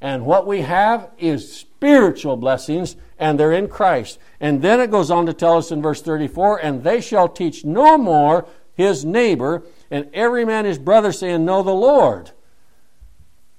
And 0.00 0.24
what 0.24 0.46
we 0.46 0.62
have 0.62 1.10
is 1.18 1.52
spiritual 1.52 2.36
blessings, 2.36 2.96
and 3.18 3.38
they're 3.38 3.52
in 3.52 3.68
Christ. 3.68 4.18
And 4.38 4.62
then 4.62 4.80
it 4.80 4.90
goes 4.90 5.10
on 5.10 5.26
to 5.26 5.34
tell 5.34 5.58
us 5.58 5.70
in 5.70 5.82
verse 5.82 6.00
34 6.00 6.58
and 6.58 6.82
they 6.82 7.02
shall 7.02 7.28
teach 7.28 7.64
no 7.66 7.98
more 7.98 8.46
his 8.74 9.04
neighbor, 9.04 9.62
and 9.90 10.08
every 10.14 10.44
man 10.46 10.64
his 10.64 10.78
brother, 10.78 11.12
saying, 11.12 11.44
Know 11.44 11.62
the 11.62 11.74
Lord. 11.74 12.30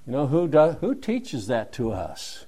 You 0.08 0.14
know, 0.14 0.28
who, 0.28 0.48
does, 0.48 0.78
who 0.80 0.96
teaches 0.96 1.46
that 1.48 1.72
to 1.74 1.92
us? 1.92 2.48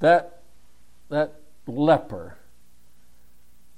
That, 0.00 0.42
that 1.08 1.40
leper 1.66 2.38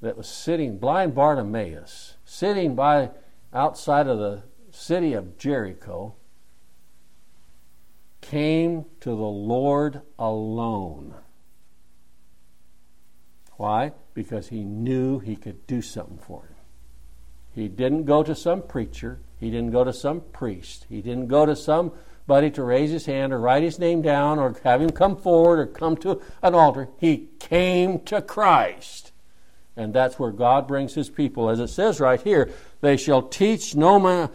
that 0.01 0.17
was 0.17 0.29
sitting, 0.29 0.79
blind 0.79 1.15
Bartimaeus, 1.15 2.17
sitting 2.25 2.75
by 2.75 3.11
outside 3.53 4.07
of 4.07 4.19
the 4.19 4.43
city 4.71 5.13
of 5.15 5.39
Jericho, 5.39 6.15
came 8.21 8.85
to 9.01 9.11
the 9.11 9.15
Lord 9.15 10.03
alone. 10.19 11.15
Why? 13.57 13.93
Because 14.15 14.49
he 14.49 14.65
knew 14.65 15.19
he 15.19 15.37
could 15.37 15.67
do 15.67 15.81
something 15.81 16.19
for 16.19 16.43
him. 16.43 16.55
He 17.55 17.69
didn't 17.69 18.05
go 18.05 18.23
to 18.23 18.35
some 18.35 18.63
preacher. 18.63 19.21
He 19.39 19.51
didn't 19.51 19.71
go 19.71 19.83
to 19.83 19.93
some 19.93 20.21
priest. 20.21 20.87
He 20.91 21.01
didn't 21.01 21.29
go 21.29 21.47
to 21.47 21.57
somebody 22.27 22.51
to 22.51 22.65
raise 22.65 22.91
his 22.91 23.07
hand 23.07 23.33
or 23.33 23.39
write 23.39 23.63
his 23.63 23.79
name 23.79 24.03
down 24.03 24.41
or 24.41 24.57
have 24.65 24.83
him 24.83 24.91
come 24.91 25.17
forward 25.17 25.61
or 25.61 25.67
come 25.67 25.97
to 25.97 26.21
an 26.43 26.57
altar. 26.57 26.89
He 26.99 27.29
came 27.39 28.01
to 28.01 28.21
Christ. 28.21 29.13
And 29.77 29.95
that's 29.95 30.19
where 30.19 30.33
God 30.33 30.67
brings 30.67 30.95
his 30.95 31.09
people. 31.09 31.49
As 31.49 31.61
it 31.61 31.69
says 31.69 32.01
right 32.01 32.21
here, 32.21 32.51
they 32.81 32.97
shall 32.97 33.23
teach 33.23 33.77
no 33.77 34.01
man 34.01 34.31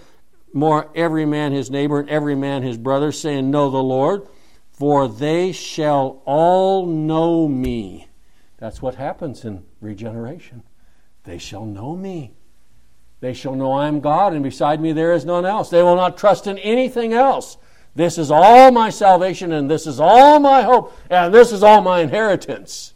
more 0.54 0.89
every 0.96 1.26
man 1.26 1.52
his 1.52 1.70
neighbor 1.70 2.00
and 2.00 2.10
every 2.10 2.36
man 2.36 2.64
his 2.64 2.78
brother, 2.78 3.12
saying, 3.12 3.52
Know 3.52 3.70
the 3.70 3.84
Lord, 3.84 4.26
for 4.72 5.10
they 5.10 5.52
shall 5.52 6.22
all 6.26 6.86
know 6.86 7.48
me. 7.50 8.08
That's 8.58 8.82
what 8.82 8.96
happens 8.96 9.44
in 9.44 9.64
regeneration. 9.82 10.64
They 11.26 11.39
shall 11.39 11.66
know 11.66 11.98
me. 11.98 12.32
They 13.20 13.34
shall 13.34 13.56
know 13.56 13.74
I 13.74 13.88
am 13.88 14.00
God, 14.00 14.34
and 14.34 14.44
beside 14.44 14.80
me 14.80 14.94
there 14.94 15.14
is 15.14 15.26
none 15.26 15.46
else. 15.46 15.70
They 15.70 15.84
will 15.84 15.98
not 15.98 16.18
trust 16.18 16.48
in 16.48 16.58
anything 16.60 17.12
else. 17.12 17.58
This 17.94 18.18
is 18.18 18.32
all 18.32 18.72
my 18.72 18.89
salvation, 18.89 19.52
and 19.52 19.70
this 19.70 19.86
is 19.86 20.00
all 20.00 20.39
my 20.39 20.62
hope, 20.62 20.96
and 21.10 21.34
this 21.34 21.52
is 21.52 21.62
all 21.62 21.82
my 21.82 22.00
inheritance. 22.00 22.94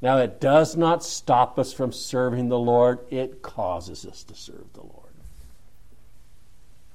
Now, 0.00 0.18
it 0.18 0.40
does 0.40 0.76
not 0.76 1.04
stop 1.04 1.58
us 1.58 1.72
from 1.72 1.92
serving 1.92 2.48
the 2.48 2.58
Lord, 2.58 3.00
it 3.10 3.42
causes 3.42 4.04
us 4.04 4.24
to 4.24 4.34
serve 4.34 4.72
the 4.74 4.82
Lord. 4.82 4.94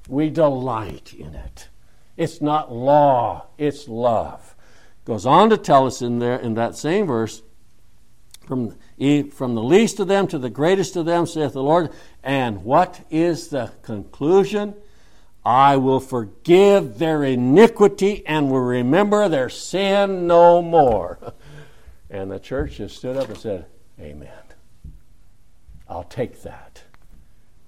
We 0.07 0.29
delight 0.29 1.13
in 1.13 1.33
it. 1.33 1.69
It's 2.17 2.41
not 2.41 2.71
law, 2.71 3.47
it's 3.57 3.87
love. 3.87 4.55
Goes 5.05 5.25
on 5.25 5.49
to 5.49 5.57
tell 5.57 5.85
us 5.85 6.01
in 6.01 6.19
there 6.19 6.37
in 6.37 6.53
that 6.55 6.77
same 6.77 7.07
verse, 7.07 7.41
from, 8.45 8.77
from 9.31 9.55
the 9.55 9.63
least 9.63 9.99
of 9.99 10.07
them 10.07 10.27
to 10.27 10.37
the 10.37 10.49
greatest 10.49 10.95
of 10.95 11.05
them, 11.05 11.25
saith 11.25 11.53
the 11.53 11.63
Lord. 11.63 11.89
And 12.23 12.63
what 12.63 13.01
is 13.09 13.47
the 13.47 13.71
conclusion? 13.81 14.75
I 15.45 15.77
will 15.77 15.99
forgive 15.99 16.99
their 16.99 17.23
iniquity 17.23 18.25
and 18.25 18.49
will 18.49 18.59
remember 18.59 19.27
their 19.27 19.49
sin 19.49 20.27
no 20.27 20.61
more. 20.61 21.19
And 22.09 22.29
the 22.29 22.37
church 22.37 22.75
just 22.75 22.97
stood 22.97 23.17
up 23.17 23.27
and 23.29 23.37
said, 23.39 23.65
Amen. 23.99 24.29
I'll 25.89 26.03
take 26.03 26.43
that. 26.43 26.83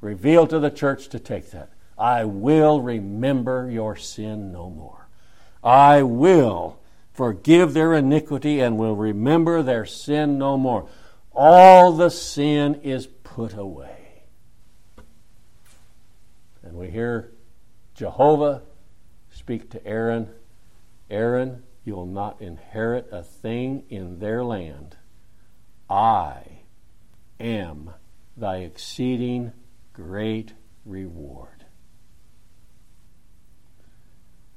Reveal 0.02 0.46
to 0.46 0.60
the 0.60 0.70
church 0.70 1.10
to 1.10 1.20
take 1.20 1.50
that. 1.50 1.72
I 1.98 2.26
will 2.26 2.80
remember 2.80 3.68
your 3.72 3.96
sin 3.96 4.52
no 4.52 4.70
more. 4.70 5.08
I 5.64 6.04
will 6.04 6.80
forgive 7.12 7.74
their 7.74 7.96
iniquity 7.96 8.60
and 8.60 8.78
will 8.78 8.96
remember 8.96 9.64
their 9.64 9.86
sin 9.86 10.38
no 10.38 10.58
more. 10.58 10.88
All 11.34 11.92
the 11.92 12.10
sin 12.10 12.76
is 12.84 13.08
put 13.08 13.56
away. 13.56 14.26
And 16.62 16.76
we 16.76 16.92
hear 16.92 17.32
Jehovah 17.96 18.64
speak 19.32 19.70
to 19.72 19.86
Aaron 19.88 20.30
Aaron, 21.10 21.64
you'll 21.84 22.06
not 22.06 22.42
inherit 22.42 23.08
a 23.12 23.22
thing 23.22 23.84
in 23.90 24.20
their 24.20 24.44
land. 24.44 24.98
I 25.90 26.62
am 27.40 27.92
thy 28.36 28.58
exceeding 28.58 29.54
great 29.94 30.54
reward. 30.84 31.66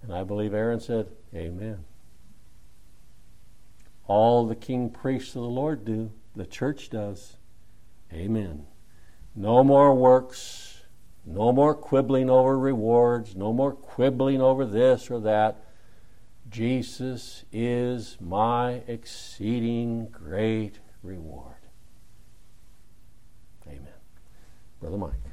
And 0.03 0.13
I 0.13 0.25
believe 0.25 0.55
Aaron 0.55 0.81
said, 0.81 1.09
Amen. 1.35 1.85
All 4.07 4.47
the 4.47 4.57
king 4.57 4.89
priests 4.89 5.37
of 5.37 5.43
the 5.43 5.49
Lord 5.49 5.85
do, 5.85 6.11
the 6.35 6.47
church 6.47 6.89
does. 6.89 7.37
Amen. 8.11 8.67
No 9.35 9.63
more 9.63 9.95
works, 9.95 10.68
no 11.29 11.53
more 11.53 11.75
quibbling 11.75 12.31
over 12.31 12.59
rewards, 12.59 13.37
no 13.37 13.53
more 13.53 13.73
quibbling 13.73 14.41
over 14.41 14.65
this 14.65 15.11
or 15.11 15.21
that. 15.21 15.65
Jesus 16.49 17.45
is 17.53 18.17
my 18.21 18.83
exceeding 18.87 20.09
great 20.09 20.79
reward. 21.03 21.57
Amen. 23.67 23.87
Brother 24.81 24.97
Mike. 24.97 25.28